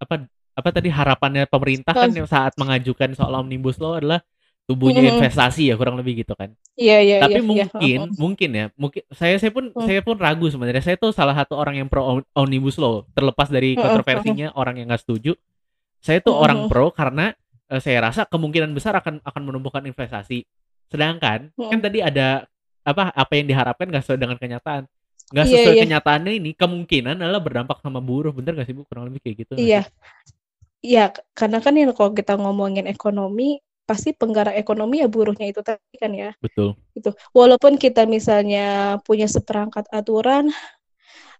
apa 0.00 0.14
apa 0.56 0.68
tadi 0.72 0.88
harapannya 0.88 1.44
pemerintah 1.44 1.92
kan 1.92 2.12
yang 2.12 2.28
saat 2.28 2.56
mengajukan 2.56 3.12
soal 3.12 3.32
omnibus 3.36 3.76
law 3.76 4.00
adalah 4.00 4.24
tubuhnya 4.66 4.98
hmm. 4.98 5.22
investasi 5.22 5.70
ya 5.70 5.74
kurang 5.78 5.94
lebih 5.94 6.26
gitu 6.26 6.34
kan. 6.34 6.50
Iya 6.74 6.98
iya. 7.00 7.16
Tapi 7.22 7.38
iya, 7.38 7.46
mungkin 7.46 7.66
iya. 7.80 7.98
mungkin 8.18 8.50
ya 8.50 8.66
mungkin 8.74 9.02
saya 9.14 9.38
saya 9.38 9.54
pun 9.54 9.70
hmm. 9.70 9.86
saya 9.86 10.00
pun 10.02 10.16
ragu 10.18 10.46
sebenarnya 10.50 10.82
saya 10.82 10.98
tuh 10.98 11.14
salah 11.14 11.38
satu 11.38 11.54
orang 11.54 11.78
yang 11.78 11.88
pro 11.88 12.20
omnibus 12.34 12.74
law 12.76 13.06
terlepas 13.14 13.46
dari 13.46 13.78
kontroversinya 13.78 14.50
hmm. 14.50 14.58
orang 14.58 14.74
yang 14.82 14.90
nggak 14.90 15.06
setuju. 15.06 15.38
Saya 16.02 16.18
tuh 16.18 16.34
hmm. 16.34 16.44
orang 16.44 16.60
pro 16.66 16.90
karena 16.90 17.30
uh, 17.70 17.80
saya 17.80 18.10
rasa 18.10 18.26
kemungkinan 18.26 18.74
besar 18.74 18.98
akan 18.98 19.22
akan 19.22 19.42
menumbuhkan 19.46 19.86
investasi. 19.86 20.42
Sedangkan 20.90 21.54
hmm. 21.54 21.70
kan 21.70 21.78
tadi 21.78 22.02
ada 22.02 22.50
apa 22.86 23.10
apa 23.14 23.32
yang 23.34 23.50
diharapkan 23.50 23.90
gak 23.90 24.02
sesuai 24.06 24.20
dengan 24.22 24.38
kenyataan 24.38 24.86
nggak 25.26 25.42
iya, 25.42 25.50
sesuai 25.50 25.66
yeah, 25.66 25.74
yeah. 25.74 25.84
kenyataannya 25.90 26.32
ini 26.38 26.50
kemungkinan 26.54 27.18
adalah 27.18 27.42
berdampak 27.42 27.82
sama 27.82 27.98
buruh 27.98 28.30
bener 28.30 28.54
gak 28.54 28.70
sih 28.70 28.78
bu 28.78 28.86
kurang 28.86 29.10
lebih 29.10 29.26
kayak 29.26 29.36
gitu 29.42 29.54
iya 29.58 29.82
iya 30.86 31.10
karena 31.34 31.58
kan 31.58 31.74
yang 31.74 31.90
kalau 31.90 32.14
kita 32.14 32.38
ngomongin 32.38 32.86
ekonomi 32.86 33.58
pasti 33.86 34.10
penggerak 34.12 34.58
ekonomi 34.58 35.00
ya 35.00 35.08
buruhnya 35.08 35.46
itu 35.46 35.62
tadi 35.62 35.96
kan 35.96 36.10
ya 36.10 36.34
betul 36.42 36.74
itu 36.92 37.14
walaupun 37.30 37.78
kita 37.78 38.04
misalnya 38.04 38.98
punya 39.06 39.30
seperangkat 39.30 39.86
aturan 39.94 40.50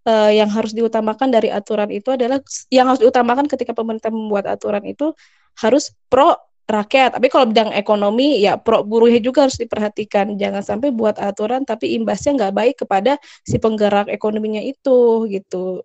uh, 0.07 0.31
yang 0.31 0.49
harus 0.49 0.73
diutamakan 0.73 1.29
dari 1.35 1.51
aturan 1.51 1.91
itu 1.91 2.15
adalah 2.15 2.39
yang 2.71 2.87
harus 2.87 3.03
diutamakan 3.03 3.51
ketika 3.51 3.75
pemerintah 3.75 4.15
membuat 4.15 4.47
aturan 4.47 4.87
itu 4.87 5.13
harus 5.59 5.91
pro 6.07 6.39
rakyat. 6.67 7.19
Tapi 7.19 7.27
kalau 7.31 7.51
bidang 7.51 7.71
ekonomi 7.75 8.43
ya 8.43 8.59
pro 8.59 8.83
buruhnya 8.83 9.23
juga 9.23 9.47
harus 9.47 9.59
diperhatikan. 9.59 10.35
Jangan 10.39 10.63
sampai 10.63 10.91
buat 10.95 11.19
aturan 11.19 11.67
tapi 11.67 11.95
imbasnya 11.99 12.39
nggak 12.39 12.55
baik 12.55 12.75
kepada 12.87 13.19
si 13.43 13.59
penggerak 13.59 14.11
ekonominya 14.11 14.63
itu 14.63 15.27
gitu. 15.31 15.83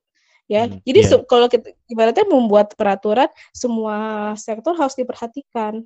Ya. 0.49 0.67
Hmm, 0.67 0.83
Jadi 0.83 0.99
yeah. 1.07 1.23
kalau 1.25 1.47
kita 1.47 1.71
ibaratnya 1.87 2.27
membuat 2.27 2.75
peraturan 2.75 3.31
semua 3.55 4.31
sektor 4.35 4.75
harus 4.75 4.97
diperhatikan. 4.99 5.85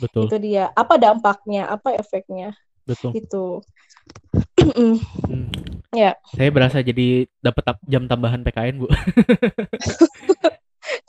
Betul. 0.00 0.28
Itu 0.28 0.36
dia. 0.40 0.72
Apa 0.76 1.00
dampaknya, 1.00 1.68
apa 1.68 1.96
efeknya. 1.96 2.52
Betul. 2.86 3.10
Itu. 3.16 3.44
hmm. 4.62 4.96
Ya. 5.96 6.14
Saya 6.36 6.50
berasa 6.52 6.84
jadi 6.84 7.26
dapat 7.40 7.76
jam 7.88 8.04
tambahan 8.06 8.44
PKN, 8.44 8.84
Bu. 8.84 8.88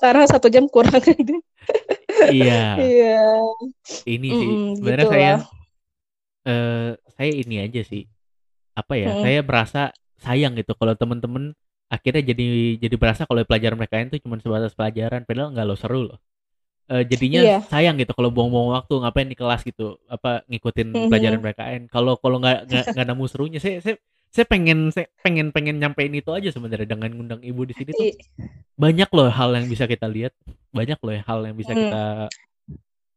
Karena 0.01 0.23
satu 0.29 0.47
jam 0.49 0.65
kurang 0.69 1.01
gitu. 1.01 1.37
iya. 2.33 2.77
Iya. 2.77 3.21
Ini 4.05 4.27
sih 4.29 4.47
mm, 4.49 4.71
sebenarnya 4.81 5.05
gitu 5.05 5.13
saya 5.13 5.31
uh, 6.47 6.89
saya 7.17 7.31
ini 7.33 7.55
aja 7.61 7.81
sih. 7.85 8.03
Apa 8.77 8.93
ya? 8.97 9.09
Mm. 9.13 9.21
Saya 9.25 9.39
berasa 9.45 9.81
sayang 10.21 10.57
gitu 10.57 10.73
kalau 10.73 10.97
temen-temen 10.97 11.53
akhirnya 11.87 12.33
jadi 12.33 12.77
jadi 12.81 12.95
berasa 12.99 13.23
kalau 13.29 13.45
pelajaran 13.47 13.77
mereka 13.79 14.01
itu 14.01 14.19
cuma 14.25 14.41
sebatas 14.41 14.73
pelajaran 14.73 15.23
padahal 15.23 15.53
nggak 15.53 15.65
lo 15.65 15.75
seru 15.77 16.01
loh. 16.13 16.19
Uh, 16.87 17.03
jadinya 17.03 17.43
yeah. 17.43 17.61
sayang 17.67 17.99
gitu 17.99 18.15
kalau 18.15 18.31
buang-buang 18.31 18.71
waktu 18.71 18.95
ngapain 18.95 19.27
di 19.27 19.35
kelas 19.35 19.59
gitu 19.67 19.99
apa 20.07 20.47
ngikutin 20.47 20.87
mm 20.87 20.95
-hmm. 20.95 21.09
pelajaran 21.11 21.41
mereka 21.43 21.67
kalau 21.91 22.15
kalau 22.15 22.39
nggak 22.39 22.63
nggak 22.95 23.07
nemu 23.11 23.25
serunya 23.27 23.59
saya 23.59 23.83
saya 23.83 23.99
saya 24.31 24.45
pengen 24.47 24.87
saya 24.91 25.11
pengen 25.19 25.51
pengen 25.51 25.83
nyampein 25.83 26.15
itu 26.15 26.31
aja 26.31 26.47
sebenarnya 26.47 26.87
dengan 26.87 27.11
ngundang 27.11 27.43
ibu 27.43 27.67
di 27.67 27.75
sini 27.75 27.91
tuh 27.91 28.15
banyak 28.79 29.09
loh 29.11 29.27
hal 29.27 29.51
yang 29.55 29.67
bisa 29.67 29.83
kita 29.83 30.07
lihat 30.07 30.31
banyak 30.71 30.99
loh 30.99 31.11
hal 31.15 31.39
yang 31.43 31.55
bisa 31.59 31.71
hmm. 31.75 31.79
kita 31.83 32.03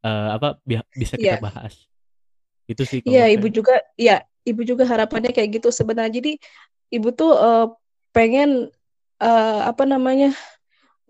uh, 0.07 0.29
apa 0.35 0.59
bisa 0.97 1.15
kita 1.15 1.39
yeah. 1.39 1.43
bahas 1.43 1.87
itu 2.71 2.83
sih 2.87 2.99
iya 3.07 3.27
yeah, 3.27 3.39
ibu 3.39 3.51
juga 3.51 3.79
ya 3.99 4.23
ibu 4.47 4.63
juga 4.63 4.87
harapannya 4.87 5.35
kayak 5.35 5.61
gitu 5.61 5.69
sebenarnya 5.75 6.23
jadi 6.23 6.33
ibu 6.91 7.09
tuh 7.13 7.35
uh, 7.35 7.67
pengen 8.11 8.71
uh, 9.21 9.61
apa 9.67 9.85
namanya 9.87 10.35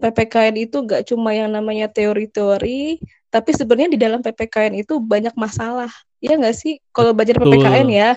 PPKN 0.01 0.55
itu 0.57 0.81
gak 0.89 1.07
cuma 1.13 1.37
yang 1.37 1.53
namanya 1.53 1.87
teori-teori 1.93 2.99
tapi 3.31 3.51
sebenarnya 3.55 3.95
di 3.95 4.01
dalam 4.01 4.21
PPKN 4.25 4.81
itu 4.81 4.99
banyak 4.99 5.37
masalah 5.39 5.93
ya 6.19 6.35
nggak 6.35 6.57
sih 6.57 6.83
kalau 6.91 7.15
belajar 7.15 7.39
PPKN 7.39 7.89
ya 7.93 8.11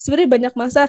sebenarnya 0.00 0.30
banyak 0.30 0.54
masa 0.56 0.88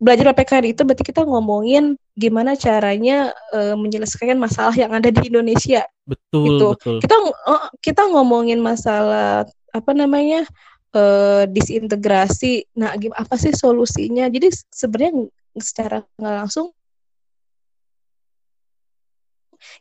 belajar 0.00 0.32
PPKN 0.32 0.72
itu 0.72 0.80
berarti 0.82 1.04
kita 1.04 1.22
ngomongin 1.28 1.94
gimana 2.16 2.56
caranya 2.56 3.36
uh, 3.52 3.76
menyelesaikan 3.76 4.40
masalah 4.40 4.72
yang 4.72 4.96
ada 4.96 5.12
di 5.12 5.28
Indonesia. 5.28 5.84
Betul, 6.08 6.44
gitu. 6.48 6.66
betul. 6.72 6.96
Kita 7.04 7.16
uh, 7.20 7.68
kita 7.84 8.02
ngomongin 8.08 8.64
masalah 8.64 9.44
apa 9.70 9.92
namanya 9.92 10.48
uh, 10.96 11.44
disintegrasi. 11.44 12.64
Nah, 12.80 12.96
apa 12.96 13.36
sih 13.36 13.52
solusinya? 13.52 14.24
Jadi 14.32 14.48
sebenarnya 14.72 15.28
secara 15.60 16.00
nggak 16.16 16.34
langsung 16.48 16.72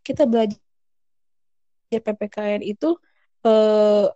kita 0.02 0.24
belajar 0.30 0.60
PPKN 1.90 2.62
itu 2.62 2.94
uh, 3.46 4.08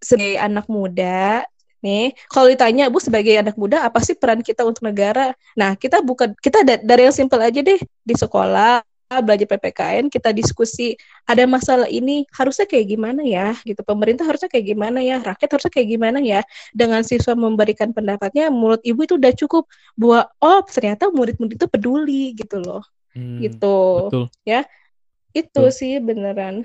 sebagai 0.00 0.38
anak 0.38 0.66
muda 0.70 1.44
nih. 1.84 2.14
Kalau 2.30 2.46
ditanya 2.50 2.90
bu 2.90 2.98
sebagai 2.98 3.34
anak 3.38 3.54
muda 3.58 3.86
apa 3.86 4.02
sih 4.02 4.14
peran 4.18 4.42
kita 4.42 4.66
untuk 4.66 4.86
negara? 4.86 5.34
Nah 5.54 5.74
kita 5.78 6.02
bukan 6.02 6.34
kita 6.38 6.64
dari 6.64 7.02
yang 7.06 7.14
simpel 7.14 7.38
aja 7.42 7.60
deh. 7.60 7.78
Di 8.02 8.14
sekolah 8.18 8.82
belajar 9.24 9.48
PPKN 9.48 10.12
kita 10.12 10.36
diskusi 10.36 10.92
ada 11.24 11.48
masalah 11.48 11.88
ini 11.88 12.28
harusnya 12.34 12.68
kayak 12.68 12.86
gimana 12.92 13.22
ya? 13.24 13.56
Gitu. 13.62 13.80
Pemerintah 13.86 14.24
harusnya 14.28 14.50
kayak 14.50 14.66
gimana 14.74 14.98
ya? 15.00 15.16
Rakyat 15.22 15.48
harusnya 15.48 15.72
kayak 15.72 15.88
gimana 15.88 16.18
ya? 16.20 16.40
Dengan 16.74 17.00
siswa 17.06 17.34
memberikan 17.38 17.94
pendapatnya 17.94 18.50
menurut 18.52 18.82
ibu 18.84 19.00
itu 19.06 19.14
udah 19.16 19.32
cukup 19.34 19.64
buat 19.96 20.28
oh 20.42 20.60
ternyata 20.66 21.10
murid-murid 21.14 21.56
itu 21.56 21.66
peduli 21.70 22.36
gitu 22.36 22.60
loh 22.60 22.84
hmm, 23.14 23.38
gitu. 23.44 23.76
betul. 24.08 24.24
ya 24.42 24.66
itu 25.36 25.60
betul. 25.62 25.72
sih 25.72 26.00
beneran. 26.00 26.64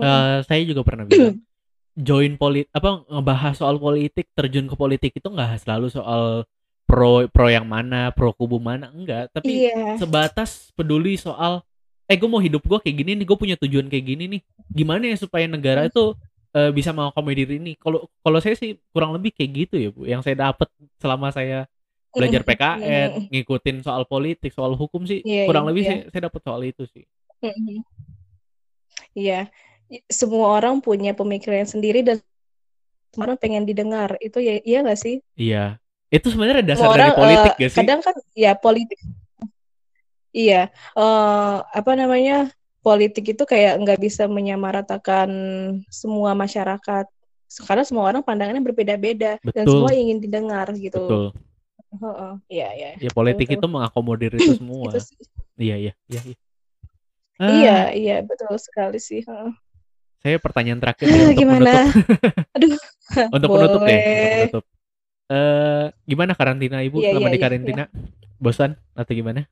Uh, 0.00 0.40
saya 0.48 0.64
juga 0.64 0.82
pernah 0.84 1.04
bilang 1.04 1.40
join 2.08 2.40
polit 2.40 2.66
apa 2.72 3.04
ngebahas 3.04 3.54
soal 3.60 3.76
politik 3.76 4.32
terjun 4.32 4.64
ke 4.64 4.76
politik 4.76 5.12
itu 5.12 5.28
nggak 5.28 5.60
selalu 5.60 5.92
soal 5.92 6.48
pro 6.88 7.24
pro 7.28 7.48
yang 7.48 7.64
mana 7.64 8.12
pro 8.12 8.32
kubu 8.36 8.60
mana 8.60 8.92
enggak. 8.92 9.32
Tapi 9.32 9.68
yeah. 9.68 9.96
sebatas 9.96 10.72
peduli 10.76 11.16
soal 11.16 11.64
eh 12.10 12.16
gue 12.18 12.28
mau 12.28 12.42
hidup 12.42 12.60
gue 12.64 12.78
kayak 12.84 12.96
gini 13.00 13.10
nih 13.16 13.26
gue 13.28 13.38
punya 13.38 13.56
tujuan 13.56 13.88
kayak 13.88 14.04
gini 14.04 14.24
nih. 14.28 14.40
Gimana 14.68 15.08
ya 15.08 15.16
supaya 15.16 15.48
negara 15.48 15.88
itu 15.88 16.12
uh, 16.52 16.70
bisa 16.72 16.92
mengakomodir 16.92 17.48
ini? 17.48 17.76
Kalau 17.80 18.08
kalau 18.20 18.38
saya 18.44 18.56
sih 18.56 18.76
kurang 18.92 19.16
lebih 19.16 19.32
kayak 19.32 19.50
gitu 19.68 19.74
ya 19.80 19.88
bu. 19.88 20.04
Yang 20.04 20.28
saya 20.28 20.52
dapat 20.52 20.68
selama 21.00 21.32
saya 21.32 21.64
belajar 22.12 22.42
PKN 22.44 23.32
ngikutin 23.32 23.76
soal 23.80 24.04
politik 24.04 24.52
soal 24.52 24.76
hukum 24.76 25.08
sih 25.08 25.24
yeah, 25.24 25.48
kurang 25.48 25.64
yeah, 25.64 25.70
lebih 25.72 25.82
yeah. 25.82 25.90
saya, 25.90 26.00
saya 26.12 26.22
dapat 26.28 26.40
soal 26.44 26.60
itu 26.64 26.84
sih. 26.92 27.04
Iya, 29.12 29.50
semua 30.08 30.56
orang 30.56 30.80
punya 30.80 31.12
pemikiran 31.12 31.68
sendiri 31.68 32.00
dan 32.00 32.20
semua 33.12 33.32
orang 33.32 33.40
pengen 33.40 33.64
didengar 33.68 34.16
itu 34.24 34.40
ya 34.40 34.60
iya 34.64 34.78
gak 34.84 35.00
sih? 35.00 35.20
Iya 35.36 35.82
itu 36.12 36.28
sebenarnya 36.28 36.76
dasar 36.76 36.92
semua 36.92 36.96
dari 37.00 37.02
orang, 37.08 37.16
politik 37.16 37.52
uh, 37.52 37.56
gak 37.56 37.70
sih? 37.72 37.78
kadang 37.80 38.00
kan 38.04 38.16
ya 38.36 38.52
politik 38.52 39.00
iya 40.32 40.68
uh, 40.92 41.64
apa 41.72 41.92
namanya 41.96 42.52
politik 42.84 43.32
itu 43.32 43.44
kayak 43.48 43.80
nggak 43.80 43.96
bisa 43.96 44.28
menyamaratakan 44.28 45.28
semua 45.88 46.36
masyarakat 46.36 47.08
karena 47.64 47.84
semua 47.84 48.04
orang 48.12 48.20
pandangannya 48.20 48.60
berbeda-beda 48.60 49.40
dan 49.40 49.64
semua 49.68 49.92
ingin 49.92 50.18
didengar 50.20 50.72
gitu. 50.72 51.00
Betul 51.04 51.51
iya 52.48 52.68
iya 52.72 52.90
ya 52.96 53.10
politik 53.12 53.52
betul. 53.52 53.58
itu 53.60 53.66
mengakomodir 53.68 54.30
itu 54.32 54.56
semua 54.56 54.96
itu 54.96 55.12
iya 55.60 55.76
iya 55.76 55.92
iya 56.08 56.20
iya. 56.24 56.36
Ah. 57.40 57.48
iya 57.52 57.78
iya 57.92 58.16
betul 58.24 58.54
sekali 58.56 58.96
sih 59.00 59.24
uh. 59.28 59.52
Saya 60.22 60.38
pertanyaan 60.38 60.78
terakhir 60.78 61.10
ya 61.10 61.34
untuk 61.34 61.34
gimana? 61.34 61.90
penutup. 61.90 62.54
Aduh. 62.56 62.78
untuk 63.34 63.48
boleh. 63.50 63.58
penutup 63.58 63.80
deh, 63.82 63.98
untuk 63.98 64.22
penutup. 64.38 64.64
Uh, 65.26 65.84
gimana 66.06 66.32
karantina 66.38 66.78
Ibu 66.78 66.98
yeah, 67.02 67.10
selama 67.10 67.26
yeah, 67.26 67.34
di 67.34 67.38
iya, 67.38 67.42
karantina? 67.42 67.84
Yeah. 67.90 68.38
Bosan 68.38 68.70
atau 68.94 69.12
gimana? 69.18 69.50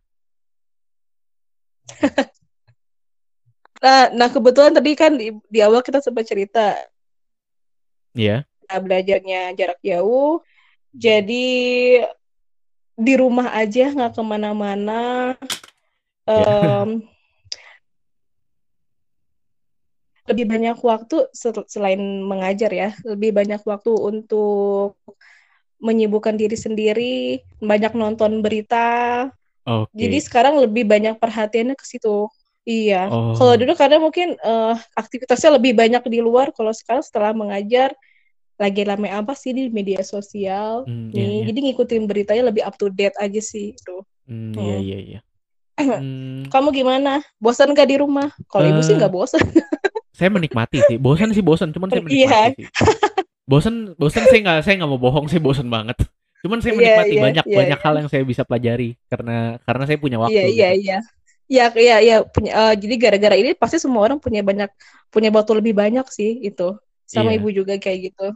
nah, 3.82 4.06
nah 4.18 4.28
kebetulan 4.30 4.70
tadi 4.70 4.90
kan 4.94 5.18
di, 5.18 5.34
di 5.50 5.58
awal 5.58 5.82
kita 5.82 5.98
sempat 5.98 6.30
cerita. 6.30 6.78
Iya. 8.14 8.46
Yeah. 8.46 8.78
belajarnya 8.78 9.58
jarak 9.58 9.82
jauh. 9.82 10.38
Jadi 10.94 11.98
di 13.00 13.14
rumah 13.16 13.56
aja 13.56 13.88
nggak 13.96 14.12
ke 14.12 14.22
mana-mana. 14.22 15.32
Um, 16.28 17.08
lebih 20.28 20.46
banyak 20.46 20.78
waktu 20.78 21.26
selain 21.66 21.98
mengajar 22.22 22.70
ya, 22.70 22.94
lebih 23.02 23.34
banyak 23.34 23.64
waktu 23.66 23.90
untuk 23.90 25.00
menyibukkan 25.80 26.36
diri 26.36 26.54
sendiri, 26.54 27.40
banyak 27.58 27.96
nonton 27.96 28.44
berita. 28.44 29.26
Okay. 29.64 30.06
Jadi 30.06 30.18
sekarang 30.20 30.54
lebih 30.60 30.84
banyak 30.84 31.16
perhatiannya 31.16 31.74
ke 31.74 31.84
situ. 31.88 32.28
Iya. 32.68 33.08
Oh. 33.08 33.32
Kalau 33.34 33.56
dulu 33.56 33.72
karena 33.74 33.96
mungkin 33.96 34.36
uh, 34.44 34.76
aktivitasnya 34.92 35.56
lebih 35.56 35.72
banyak 35.72 36.04
di 36.06 36.20
luar. 36.20 36.52
Kalau 36.52 36.70
sekarang 36.70 37.00
setelah 37.00 37.32
mengajar 37.32 37.96
lagi 38.60 38.84
rame 38.84 39.08
apa 39.08 39.32
sih 39.32 39.56
di 39.56 39.72
media 39.72 40.04
sosial 40.04 40.84
hmm, 40.84 41.16
nih. 41.16 41.16
Iya, 41.16 41.28
iya. 41.32 41.42
Jadi 41.48 41.58
ngikutin 41.72 42.02
beritanya 42.04 42.42
lebih 42.52 42.62
up 42.68 42.76
to 42.76 42.92
date 42.92 43.16
aja 43.16 43.40
sih 43.40 43.72
itu. 43.72 43.96
Hmm, 44.28 44.52
Iya 44.52 44.76
iya 44.78 44.98
iya. 45.00 45.20
Hmm. 45.80 46.44
Kamu 46.52 46.76
gimana? 46.76 47.24
Bosan 47.40 47.72
gak 47.72 47.88
di 47.88 47.96
rumah? 47.96 48.28
Kalau 48.52 48.68
uh, 48.68 48.70
ibu 48.70 48.84
sih 48.84 49.00
nggak 49.00 49.08
bosan. 49.08 49.40
saya 50.20 50.28
menikmati 50.28 50.84
sih 50.84 51.00
bosan 51.00 51.32
sih 51.32 51.40
bosan 51.40 51.72
cuman 51.72 51.88
saya 51.88 52.04
menikmati 52.04 52.28
yeah. 52.28 52.52
sih 52.52 52.66
bosan 53.48 53.96
bosan 53.96 54.28
saya 54.28 54.40
nggak 54.44 54.58
saya 54.68 54.74
nggak 54.76 54.90
mau 54.92 55.00
bohong 55.00 55.32
saya 55.32 55.40
bosan 55.40 55.72
banget 55.72 55.96
cuman 56.44 56.60
saya 56.60 56.76
iya, 56.76 56.78
menikmati 56.78 57.08
yeah, 57.08 57.16
yeah, 57.16 57.24
banyak 57.24 57.46
yeah, 57.48 57.58
banyak 57.64 57.78
yeah. 57.80 57.86
hal 57.88 57.94
yang 57.96 58.08
saya 58.12 58.22
bisa 58.28 58.42
pelajari 58.44 59.00
karena 59.08 59.56
karena 59.64 59.84
saya 59.88 59.96
punya 59.96 60.20
waktu 60.20 60.36
iya 60.36 60.44
iya 60.44 60.68
gitu. 60.76 60.84
iya 60.84 60.98
ya 61.50 61.66
iya 61.72 61.96
iya 62.04 62.16
punya 62.28 62.52
uh, 62.52 62.74
jadi 62.76 62.94
gara-gara 63.00 63.36
ini 63.40 63.56
pasti 63.56 63.80
semua 63.80 64.04
orang 64.04 64.20
punya 64.20 64.44
banyak 64.44 64.70
punya 65.08 65.32
waktu 65.32 65.52
lebih 65.56 65.72
banyak 65.72 66.04
sih 66.12 66.36
itu 66.44 66.76
sama 67.10 67.34
yeah. 67.34 67.38
ibu 67.42 67.48
juga 67.50 67.74
kayak 67.74 68.14
gitu 68.14 68.26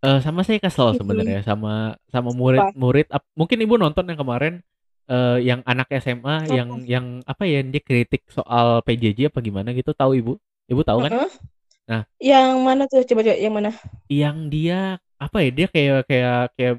uh, 0.00 0.18
sama 0.24 0.40
saya 0.40 0.56
kesel 0.56 0.96
sebenarnya 0.96 1.44
sama 1.44 2.00
sama 2.08 2.32
murid-murid 2.32 3.12
mungkin 3.36 3.58
ibu 3.60 3.76
nonton 3.76 4.08
yang 4.08 4.16
kemarin 4.16 4.64
uh, 5.12 5.36
yang 5.36 5.60
anak 5.68 5.92
SMA 6.00 6.48
oh. 6.48 6.54
yang 6.56 6.68
yang 6.88 7.06
apa 7.28 7.44
ya 7.44 7.60
dia 7.60 7.84
kritik 7.84 8.24
soal 8.32 8.80
PJJ 8.88 9.28
apa 9.28 9.44
gimana 9.44 9.76
gitu 9.76 9.92
tahu 9.92 10.16
ibu 10.16 10.40
Ibu 10.70 10.82
tahu 10.86 10.98
kan? 11.04 11.10
Uh 11.12 11.20
-huh. 11.26 11.30
Nah, 11.82 12.02
yang 12.22 12.62
mana 12.62 12.86
tuh 12.86 13.02
coba 13.02 13.20
coba 13.26 13.36
yang 13.36 13.54
mana? 13.54 13.70
Yang 14.06 14.36
dia 14.48 14.78
apa 15.18 15.36
ya? 15.42 15.50
Dia 15.50 15.66
kayak 15.68 16.00
kayak 16.06 16.42
kayak 16.54 16.74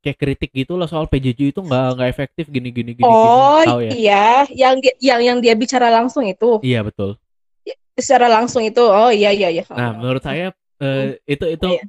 kayak 0.00 0.16
kritik 0.16 0.50
gitu 0.56 0.74
lah 0.80 0.88
soal 0.88 1.06
PJJ 1.06 1.52
itu 1.54 1.60
nggak 1.60 1.86
nggak 1.96 2.10
efektif 2.10 2.44
gini 2.50 2.72
gini 2.74 2.96
gini. 2.96 3.06
Oh 3.06 3.60
gini. 3.62 3.86
ya? 3.86 3.92
iya, 3.94 4.24
yang 4.50 4.74
yang 4.98 5.20
yang 5.22 5.38
dia 5.38 5.54
bicara 5.54 5.88
langsung 5.88 6.26
itu. 6.26 6.58
Iya 6.60 6.84
betul. 6.84 7.16
Secara 7.96 8.26
langsung 8.30 8.62
itu, 8.62 8.82
oh 8.82 9.10
iya 9.10 9.30
iya 9.34 9.48
iya. 9.50 9.64
Nah 9.70 9.96
menurut 9.96 10.22
saya 10.22 10.54
uh, 10.82 11.14
itu 11.24 11.44
itu 11.46 11.68
iya. 11.74 11.84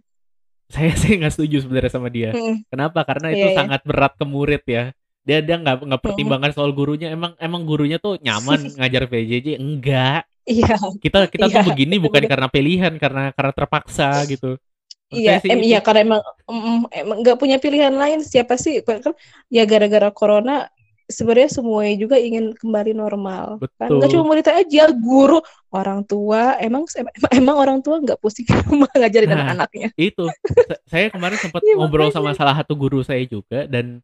saya 0.72 0.92
sih 1.02 1.18
nggak 1.20 1.34
setuju 1.34 1.66
sebenarnya 1.66 1.92
sama 1.92 2.10
dia. 2.10 2.32
Hmm. 2.34 2.64
Kenapa? 2.70 3.06
Karena 3.06 3.34
itu 3.34 3.48
iya, 3.48 3.54
iya. 3.54 3.60
sangat 3.60 3.82
berat 3.86 4.14
ke 4.18 4.26
murid 4.26 4.64
ya 4.68 4.86
dia 5.22 5.38
dia 5.38 5.54
nggak 5.54 5.86
nggak 5.86 6.02
pertimbangan 6.02 6.50
soal 6.50 6.74
gurunya 6.74 7.14
emang 7.14 7.38
emang 7.38 7.62
gurunya 7.62 8.02
tuh 8.02 8.18
nyaman 8.26 8.58
ngajar 8.82 9.06
PJJ 9.06 9.62
enggak 9.62 10.26
Iya. 10.42 10.74
Kita 10.98 11.30
kita 11.30 11.46
iya, 11.48 11.62
tuh 11.62 11.70
begini 11.74 12.02
bukan 12.02 12.26
karena 12.26 12.50
pilihan, 12.50 12.94
karena 12.98 13.30
karena 13.34 13.54
terpaksa 13.54 14.26
gitu. 14.26 14.58
iya, 15.12 15.44
em, 15.44 15.60
iya 15.60 15.84
karena 15.84 16.08
emang 16.08 16.22
emang 16.90 17.18
nggak 17.22 17.38
punya 17.38 17.60
pilihan 17.60 17.94
lain. 17.94 18.24
Siapa 18.24 18.56
sih 18.56 18.82
kan 18.82 19.14
ya 19.52 19.68
gara-gara 19.68 20.10
corona 20.10 20.72
sebenarnya 21.12 21.52
semuanya 21.52 21.96
juga 22.00 22.16
ingin 22.18 22.56
kembali 22.56 22.96
normal. 22.96 23.60
Kan? 23.60 23.68
Betul. 23.68 23.78
Kan 23.78 23.90
nggak 24.00 24.10
cuma 24.16 24.24
murid 24.32 24.48
aja, 24.48 24.84
guru, 24.96 25.40
orang 25.70 26.00
tua. 26.08 26.56
Emang 26.58 26.88
emang 27.36 27.56
orang 27.60 27.80
tua 27.84 28.00
nggak 28.00 28.20
pusing 28.24 28.48
ngajarin 28.96 29.30
nah, 29.30 29.36
anak-anaknya. 29.44 29.88
Itu. 30.00 30.32
saya 30.88 31.12
kemarin 31.12 31.38
sempat 31.38 31.62
ya, 31.68 31.76
ngobrol 31.76 32.10
makanya. 32.10 32.16
sama 32.18 32.32
salah 32.34 32.56
satu 32.58 32.74
guru 32.74 33.04
saya 33.04 33.22
juga 33.28 33.68
dan 33.68 34.00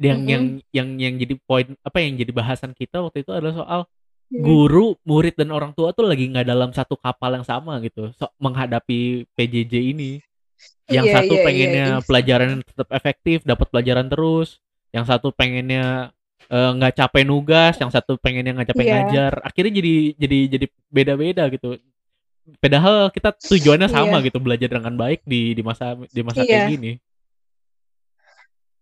yang 0.00 0.24
mm 0.24 0.24
-hmm. 0.24 0.32
yang 0.32 0.44
yang 0.72 0.88
yang 0.96 1.14
jadi 1.20 1.34
poin 1.44 1.76
apa 1.84 2.00
yang 2.00 2.16
jadi 2.16 2.32
bahasan 2.32 2.72
kita 2.72 3.04
waktu 3.04 3.22
itu 3.22 3.30
adalah 3.30 3.54
soal 3.54 3.80
Iya. 4.32 4.40
guru, 4.48 4.96
murid 5.04 5.36
dan 5.36 5.52
orang 5.52 5.76
tua 5.76 5.92
tuh 5.92 6.08
lagi 6.08 6.24
nggak 6.24 6.48
dalam 6.48 6.72
satu 6.72 6.96
kapal 6.96 7.36
yang 7.36 7.44
sama 7.44 7.76
gitu, 7.84 8.08
so, 8.16 8.32
menghadapi 8.40 9.28
PJJ 9.36 9.92
ini. 9.92 10.24
Yang 10.88 11.04
yeah, 11.04 11.14
satu 11.20 11.34
yeah, 11.36 11.44
pengennya 11.44 11.86
yeah, 12.00 12.04
pelajaran 12.04 12.50
tetap 12.64 12.88
efektif, 12.96 13.44
dapat 13.44 13.68
pelajaran 13.68 14.08
terus. 14.08 14.56
Yang 14.88 15.04
satu 15.12 15.28
pengennya 15.36 16.16
nggak 16.50 16.92
uh, 16.92 16.98
capek 17.04 17.22
nugas, 17.26 17.74
yang 17.78 17.90
satu 17.92 18.18
pengennya 18.18 18.56
nggak 18.56 18.70
capek 18.74 18.84
yeah. 18.84 18.94
ngajar. 19.02 19.32
Akhirnya 19.44 19.72
jadi 19.78 19.94
jadi 20.18 20.38
jadi 20.58 20.66
beda-beda 20.90 21.44
gitu. 21.52 21.78
Padahal 22.58 23.10
kita 23.14 23.34
tujuannya 23.38 23.88
iya. 23.88 23.94
sama 23.94 24.18
yeah. 24.18 24.26
gitu, 24.26 24.38
belajar 24.42 24.68
dengan 24.68 24.94
baik 24.98 25.22
di 25.22 25.54
di 25.54 25.62
masa 25.62 25.94
di 26.10 26.20
masa 26.24 26.42
yeah. 26.42 26.66
kayak 26.66 26.72
gini. 26.74 26.92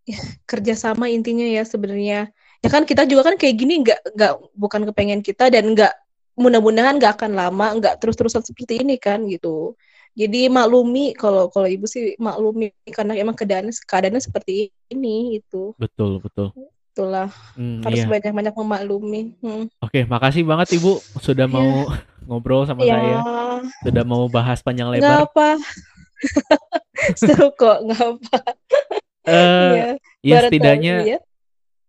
Ya, 0.08 0.20
kerjasama 0.48 1.12
intinya 1.12 1.44
ya 1.44 1.62
sebenarnya 1.62 2.32
ya 2.60 2.68
kan 2.72 2.82
kita 2.88 3.04
juga 3.06 3.30
kan 3.30 3.36
kayak 3.36 3.54
gini 3.56 3.84
nggak 3.84 4.00
nggak 4.16 4.32
bukan 4.56 4.82
kepengen 4.90 5.20
kita 5.20 5.52
dan 5.52 5.76
nggak 5.76 5.92
mudah-mudahan 6.34 6.96
nggak 6.98 7.20
akan 7.20 7.36
lama 7.36 7.66
nggak 7.78 8.00
terus-terusan 8.00 8.42
seperti 8.42 8.80
ini 8.80 8.96
kan 8.96 9.22
gitu 9.28 9.76
jadi 10.18 10.50
maklumi 10.50 11.14
kalau 11.14 11.48
kalau 11.54 11.68
ibu 11.70 11.86
sih 11.86 12.18
maklumi 12.18 12.74
karena 12.90 13.14
emang 13.14 13.38
keadaannya 13.38 13.70
keadaannya 13.70 14.22
seperti 14.22 14.74
ini 14.90 15.38
itu. 15.38 15.72
Betul, 15.78 16.18
betul. 16.18 16.50
Itulah 16.90 17.28
Hmm, 17.54 17.80
harus 17.80 17.98
iya. 17.98 18.08
banyak-banyak 18.08 18.50
memaklumi. 18.52 19.22
Hmm. 19.38 19.64
Oke, 19.78 20.02
makasih 20.04 20.42
banget 20.42 20.74
Ibu 20.74 20.92
sudah 21.16 21.46
Iya. 21.46 21.52
mau 21.52 21.68
ngobrol 22.26 22.62
sama 22.64 22.82
Ya, 22.82 22.94
saya, 22.94 23.18
sudah 23.80 24.02
mau 24.02 24.26
bahas 24.26 24.58
panjang 24.60 24.90
nggak 24.90 25.00
lebar. 25.00 25.24
apa. 25.24 25.48
Seru 27.16 27.48
kok, 27.52 27.78
nggak 27.82 28.02
apa. 28.02 28.38
Eh, 29.22 29.70
Iya, 29.70 29.86
ya 30.20 30.36
setidaknya 30.42 30.94
ya. 31.06 31.18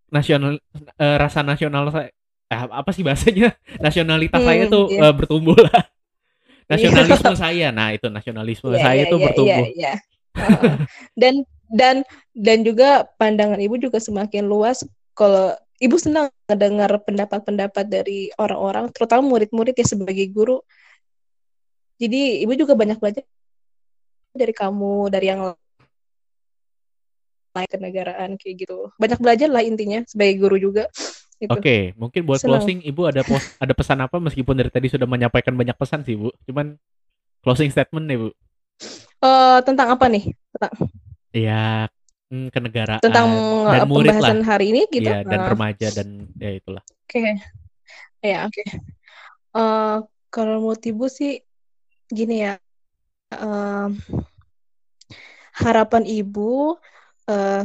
nasional 0.08 0.60
eh, 0.96 1.16
rasa 1.18 1.42
nasional 1.42 1.90
saya 1.90 2.10
eh, 2.48 2.62
apa 2.70 2.90
sih 2.92 3.02
bahasanya? 3.02 3.56
Nasionalitas 3.80 4.40
saya 4.40 4.64
Hmm, 4.64 4.72
tuh 4.72 4.86
iya. 4.88 5.02
eh, 5.02 5.14
bertumbuh 5.14 5.58
lah. 5.58 5.82
Iya. 5.82 6.70
Nasionalisme 6.70 7.34
saya. 7.36 7.68
Nah, 7.70 7.92
itu 7.92 8.08
nasionalisme 8.08 8.70
Iya, 8.70 8.80
saya 8.80 9.02
iya, 9.02 9.10
tuh 9.10 9.18
iya, 9.18 9.26
bertumbuh. 9.26 9.66
iya. 9.68 9.94
Heeh. 10.32 10.76
Dan 11.14 11.34
dan 11.72 12.04
dan 12.36 12.68
juga 12.68 13.08
pandangan 13.16 13.58
ibu 13.58 13.80
juga 13.80 13.98
semakin 13.98 14.44
luas 14.46 14.84
kalau 15.16 15.56
ibu 15.82 15.98
senang 15.98 16.30
mendengar 16.46 16.94
pendapat-pendapat 17.02 17.86
dari 17.90 18.30
orang-orang, 18.38 18.94
terutama 18.94 19.26
murid-murid 19.26 19.74
ya 19.74 19.88
sebagai 19.88 20.30
guru. 20.30 20.62
Jadi 21.98 22.46
ibu 22.46 22.54
juga 22.54 22.78
banyak 22.78 23.02
belajar 23.02 23.26
dari 24.32 24.54
kamu, 24.54 25.10
dari 25.10 25.26
yang 25.28 25.42
lain 27.52 27.68
kenegaraan 27.68 28.40
kayak 28.40 28.64
gitu. 28.64 28.94
Banyak 28.96 29.20
belajar 29.20 29.50
lah 29.52 29.66
intinya 29.66 30.06
sebagai 30.08 30.40
guru 30.40 30.58
juga. 30.62 30.88
Gitu. 31.42 31.50
Oke, 31.50 31.98
mungkin 31.98 32.22
buat 32.22 32.38
Senang. 32.38 32.62
closing 32.62 32.86
Ibu 32.86 33.10
ada 33.10 33.26
pos, 33.26 33.42
ada 33.64 33.74
pesan 33.74 33.98
apa 34.06 34.22
meskipun 34.22 34.54
dari 34.54 34.70
tadi 34.70 34.94
sudah 34.94 35.10
menyampaikan 35.10 35.58
banyak 35.58 35.74
pesan 35.74 36.06
sih, 36.06 36.14
Bu. 36.14 36.30
Cuman 36.46 36.78
closing 37.42 37.74
statement 37.74 38.06
nih, 38.06 38.18
Bu. 38.22 38.30
Eh, 39.22 39.60
tentang 39.66 39.98
apa 39.98 40.06
nih? 40.06 40.30
Tentang, 40.54 40.72
Ya, 41.32 41.88
kenegaraan 42.28 43.00
tentang 43.00 43.28
dan 43.68 43.84
eh, 43.84 43.88
murid 43.88 44.12
lah. 44.20 44.20
pembahasan 44.20 44.40
hari 44.44 44.66
ini 44.76 44.82
gitu. 44.92 45.12
Iya, 45.12 45.24
dan 45.24 45.40
Nah. 45.44 45.50
remaja 45.52 45.88
dan 45.92 46.08
ya 46.36 46.52
itulah. 46.56 46.84
Oke, 47.08 47.40
ya 48.24 48.48
oke. 48.48 48.64
Eh, 49.52 49.98
kalau 50.32 50.64
menurut 50.64 50.84
ibu 50.84 51.06
sih 51.12 51.44
gini 52.08 52.44
ya, 52.48 52.56
em, 53.36 53.96
harapan 55.56 56.04
ibu 56.08 56.76
eh, 57.32 57.64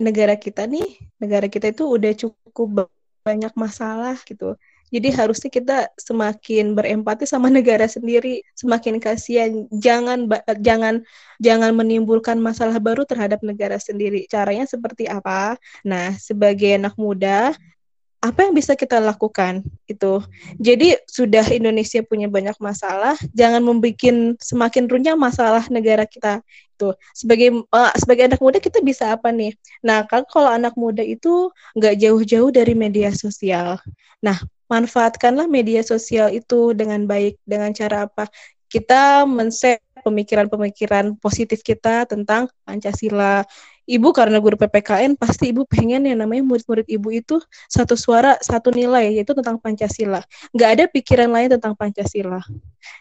negara 0.00 0.34
kita 0.40 0.64
nih, 0.64 0.88
negara 1.20 1.48
kita 1.52 1.68
itu 1.72 1.84
udah 1.84 2.12
cukup 2.16 2.68
ba- 2.72 2.94
banyak 3.24 3.52
masalah 3.56 4.16
gitu. 4.24 4.56
Jadi 4.92 5.08
harusnya 5.08 5.48
kita 5.48 5.78
semakin 5.96 6.76
berempati 6.76 7.24
sama 7.24 7.48
negara 7.48 7.88
sendiri, 7.88 8.44
semakin 8.52 9.00
kasihan. 9.00 9.64
Jangan 9.72 10.28
ba- 10.28 10.44
jangan 10.60 11.00
jangan 11.40 11.72
menimbulkan 11.72 12.36
masalah 12.36 12.76
baru 12.76 13.08
terhadap 13.08 13.40
negara 13.40 13.80
sendiri. 13.80 14.28
Caranya 14.28 14.68
seperti 14.68 15.08
apa? 15.08 15.56
Nah, 15.80 16.12
sebagai 16.20 16.76
anak 16.76 16.94
muda 17.00 17.56
apa 18.22 18.46
yang 18.46 18.54
bisa 18.54 18.78
kita 18.78 19.02
lakukan 19.02 19.66
itu. 19.90 20.22
Jadi 20.62 20.94
sudah 21.10 21.42
Indonesia 21.50 21.98
punya 22.06 22.30
banyak 22.30 22.54
masalah, 22.62 23.18
jangan 23.34 23.58
membuat 23.58 24.38
semakin 24.38 24.86
runyam 24.86 25.18
masalah 25.18 25.66
negara 25.66 26.06
kita 26.06 26.38
itu. 26.78 26.94
Sebagai 27.18 27.66
eh, 27.66 27.92
sebagai 27.98 28.30
anak 28.30 28.38
muda 28.38 28.62
kita 28.62 28.78
bisa 28.78 29.10
apa 29.10 29.34
nih? 29.34 29.58
Nah, 29.82 30.06
kan 30.06 30.22
kalau 30.30 30.54
anak 30.54 30.78
muda 30.78 31.02
itu 31.02 31.50
nggak 31.74 31.98
jauh-jauh 31.98 32.54
dari 32.54 32.78
media 32.78 33.10
sosial. 33.10 33.82
Nah, 34.22 34.38
manfaatkanlah 34.70 35.46
media 35.50 35.80
sosial 35.82 36.30
itu 36.30 36.76
dengan 36.76 37.06
baik 37.06 37.38
dengan 37.46 37.70
cara 37.74 38.06
apa? 38.10 38.28
Kita 38.70 39.28
men-share 39.28 39.82
pemikiran-pemikiran 40.02 41.16
positif 41.20 41.62
kita 41.62 42.08
tentang 42.08 42.50
Pancasila. 42.66 43.46
Ibu 43.82 44.14
karena 44.14 44.38
guru 44.38 44.54
PPKN 44.54 45.18
pasti 45.18 45.50
ibu 45.50 45.66
pengen 45.66 46.06
yang 46.06 46.22
namanya 46.22 46.46
murid-murid 46.46 46.86
ibu 46.86 47.10
itu 47.10 47.42
satu 47.66 47.98
suara 47.98 48.38
satu 48.38 48.70
nilai 48.70 49.10
yaitu 49.10 49.34
tentang 49.34 49.58
Pancasila 49.58 50.22
nggak 50.54 50.70
ada 50.70 50.84
pikiran 50.86 51.26
lain 51.26 51.58
tentang 51.58 51.74
Pancasila 51.74 52.38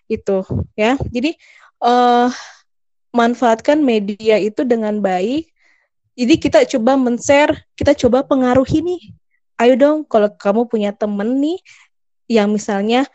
itu 0.10 0.41
ya 0.74 0.97
jadi 1.13 1.38
eh 1.86 2.30
manfaatkan 3.13 3.78
media 3.78 4.41
itu 4.41 4.65
dengan 4.65 4.97
baik 4.97 5.54
jadi 6.17 6.34
kita 6.41 6.60
coba 6.76 6.97
men-share 6.97 7.62
kita 7.78 7.93
coba 7.93 8.26
pengaruhi 8.26 8.82
nih 8.82 9.02
ayo 9.62 9.74
dong 9.78 9.97
kalau 10.10 10.30
kamu 10.34 10.65
punya 10.65 10.91
temen 10.91 11.38
nih 11.38 11.60
yang 12.28 12.50
misalnya 12.50 13.06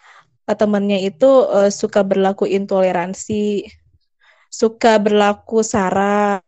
eh, 0.46 0.56
temennya 0.56 1.02
itu 1.02 1.30
eh, 1.50 1.70
suka 1.74 2.06
berlaku 2.06 2.46
intoleransi 2.46 3.66
suka 4.48 4.96
berlaku 5.02 5.60
sara 5.66 6.40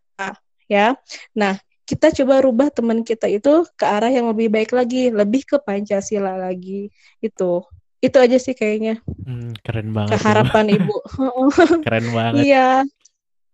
ya 0.71 0.95
nah 1.35 1.59
kita 1.89 2.13
coba 2.13 2.45
rubah 2.45 2.69
teman 2.69 3.01
kita 3.01 3.25
itu 3.33 3.65
ke 3.73 3.85
arah 3.89 4.13
yang 4.13 4.29
lebih 4.29 4.53
baik 4.53 4.77
lagi, 4.77 5.09
lebih 5.09 5.49
ke 5.49 5.57
Pancasila 5.57 6.37
lagi. 6.37 6.93
Itu. 7.25 7.65
Itu 8.05 8.21
aja 8.21 8.37
sih 8.37 8.53
kayaknya 8.53 9.01
Hmm, 9.25 9.57
keren 9.65 9.97
banget. 9.97 10.21
Keharapan 10.21 10.67
Ibu. 10.77 10.97
Keren 11.85 12.07
banget. 12.13 12.45
iya, 12.45 12.85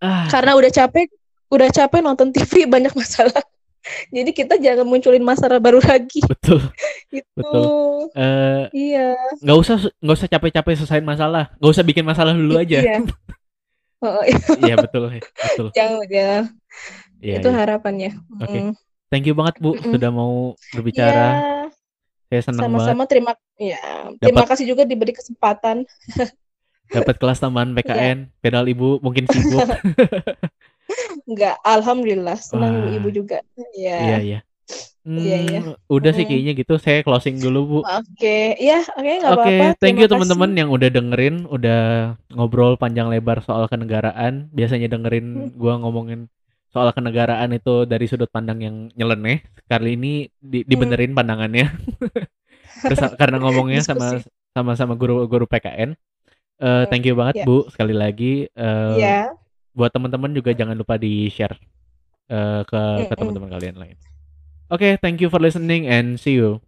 Ah, 0.04 0.28
karena 0.28 0.52
udah 0.54 0.70
capek, 0.70 1.08
udah 1.48 1.68
capek 1.72 2.00
nonton 2.04 2.28
TV 2.30 2.68
banyak 2.68 2.92
masalah. 2.92 3.40
Jadi 4.08 4.30
kita 4.32 4.54
jangan 4.56 4.84
munculin 4.84 5.20
masalah 5.20 5.58
baru 5.58 5.78
lagi. 5.78 6.20
betul. 6.24 6.60
Itu. 7.12 7.28
Betul. 7.36 8.08
Eh, 8.14 8.64
Iya. 8.72 9.12
nggak 9.40 9.58
usah 9.58 9.76
nggak 10.00 10.16
usah 10.16 10.28
capek-capek 10.28 10.72
selesaiin 10.76 11.04
masalah. 11.04 11.52
Nggak 11.56 11.72
usah 11.72 11.84
bikin 11.84 12.04
masalah 12.04 12.32
dulu 12.32 12.56
aja. 12.56 12.80
Iya. 12.80 12.98
Oh, 14.04 14.20
Iya, 14.60 14.76
betul. 14.76 15.16
Betul. 15.16 15.72
jangan, 15.80 16.04
jangan. 16.04 16.44
Iya, 17.24 17.40
itu 17.40 17.48
iya. 17.48 17.56
harapannya. 17.56 18.10
Oke. 18.36 18.58
Mm. 18.60 18.72
Thank 19.08 19.24
you 19.24 19.32
banget, 19.32 19.56
Bu, 19.56 19.72
Mm-mm. 19.72 19.96
sudah 19.96 20.10
mau 20.12 20.52
berbicara. 20.76 21.24
Iya. 21.32 21.64
Saya 22.28 22.40
senang 22.44 22.68
banget 22.68 22.84
Sama-sama 22.84 23.04
terima 23.08 23.32
ya, 23.56 23.80
terima 24.20 24.44
Dapat- 24.44 24.50
kasih 24.52 24.66
juga 24.68 24.84
diberi 24.84 25.16
kesempatan. 25.16 25.88
dapat 26.84 27.16
kelas 27.16 27.40
tambahan 27.40 27.72
Iya. 27.72 27.76
PKN. 27.80 28.18
Pedal 28.44 28.68
Ibu 28.68 29.00
mungkin 29.00 29.24
sibuk. 29.24 29.64
Enggak, 31.24 31.56
alhamdulillah 31.62 32.36
senang 32.36 32.88
Wah. 32.88 32.94
ibu 32.94 33.08
juga. 33.10 33.38
Iya, 33.72 33.96
Ya. 33.96 34.18
iya. 34.20 34.40
Hmm, 35.04 35.20
Iya, 35.20 35.36
iya. 35.44 35.60
udah 35.86 36.16
sih 36.16 36.24
Mm. 36.24 36.30
kayaknya 36.32 36.52
gitu. 36.56 36.74
Saya 36.80 37.04
closing 37.04 37.36
dulu, 37.36 37.60
Bu. 37.68 37.78
Oke, 37.84 38.56
ya, 38.56 38.80
oke 38.80 39.04
nggak 39.20 39.32
Oke, 39.36 39.44
apa-apa. 39.52 39.66
thank 39.76 40.00
Terima 40.00 40.00
you 40.00 40.08
teman-teman 40.08 40.50
yang 40.56 40.68
udah 40.72 40.88
dengerin, 40.88 41.44
udah 41.44 41.82
ngobrol 42.32 42.80
panjang 42.80 43.12
lebar 43.12 43.44
soal 43.44 43.68
kenegaraan. 43.68 44.48
Biasanya 44.50 44.88
Hmm. 44.88 44.94
dengerin 44.96 45.26
gua 45.60 45.76
ngomongin 45.76 46.32
soal 46.72 46.88
kenegaraan 46.90 47.52
itu 47.52 47.84
dari 47.84 48.08
sudut 48.08 48.32
pandang 48.32 48.64
yang 48.64 48.76
nyeleneh. 48.96 49.44
Kali 49.68 49.92
ini 49.94 50.12
di- 50.40 50.64
Hmm. 50.64 50.70
dibenerin 50.72 51.12
pandangannya. 51.12 51.68
Terus 52.88 53.00
karena 53.14 53.36
ngomongnya 53.38 53.84
sama 53.84 54.24
sama 54.50 54.72
sama 54.74 54.96
guru-guru 54.96 55.44
PKN. 55.44 55.92
Eh, 56.56 56.84
thank 56.88 57.04
you 57.04 57.12
banget 57.12 57.42
Ya. 57.42 57.44
Bu 57.44 57.68
sekali 57.68 57.92
lagi. 57.92 58.48
Eh, 58.48 58.94
Ya, 58.96 59.36
Buat 59.74 59.90
teman-teman 59.94 60.30
juga 60.34 60.54
jangan 60.54 60.78
lupa 60.78 60.94
di 60.98 61.26
share 61.30 61.58
ke 62.64 62.82
ke 63.06 63.14
Mm-mm. 63.14 63.18
teman-teman 63.18 63.50
kalian 63.50 63.76
lain. 63.78 63.96
Oke, 64.70 64.96
thank 65.02 65.20
you 65.20 65.28
for 65.28 65.38
listening 65.42 65.86
and 65.86 66.18
see 66.18 66.38
you. 66.38 66.62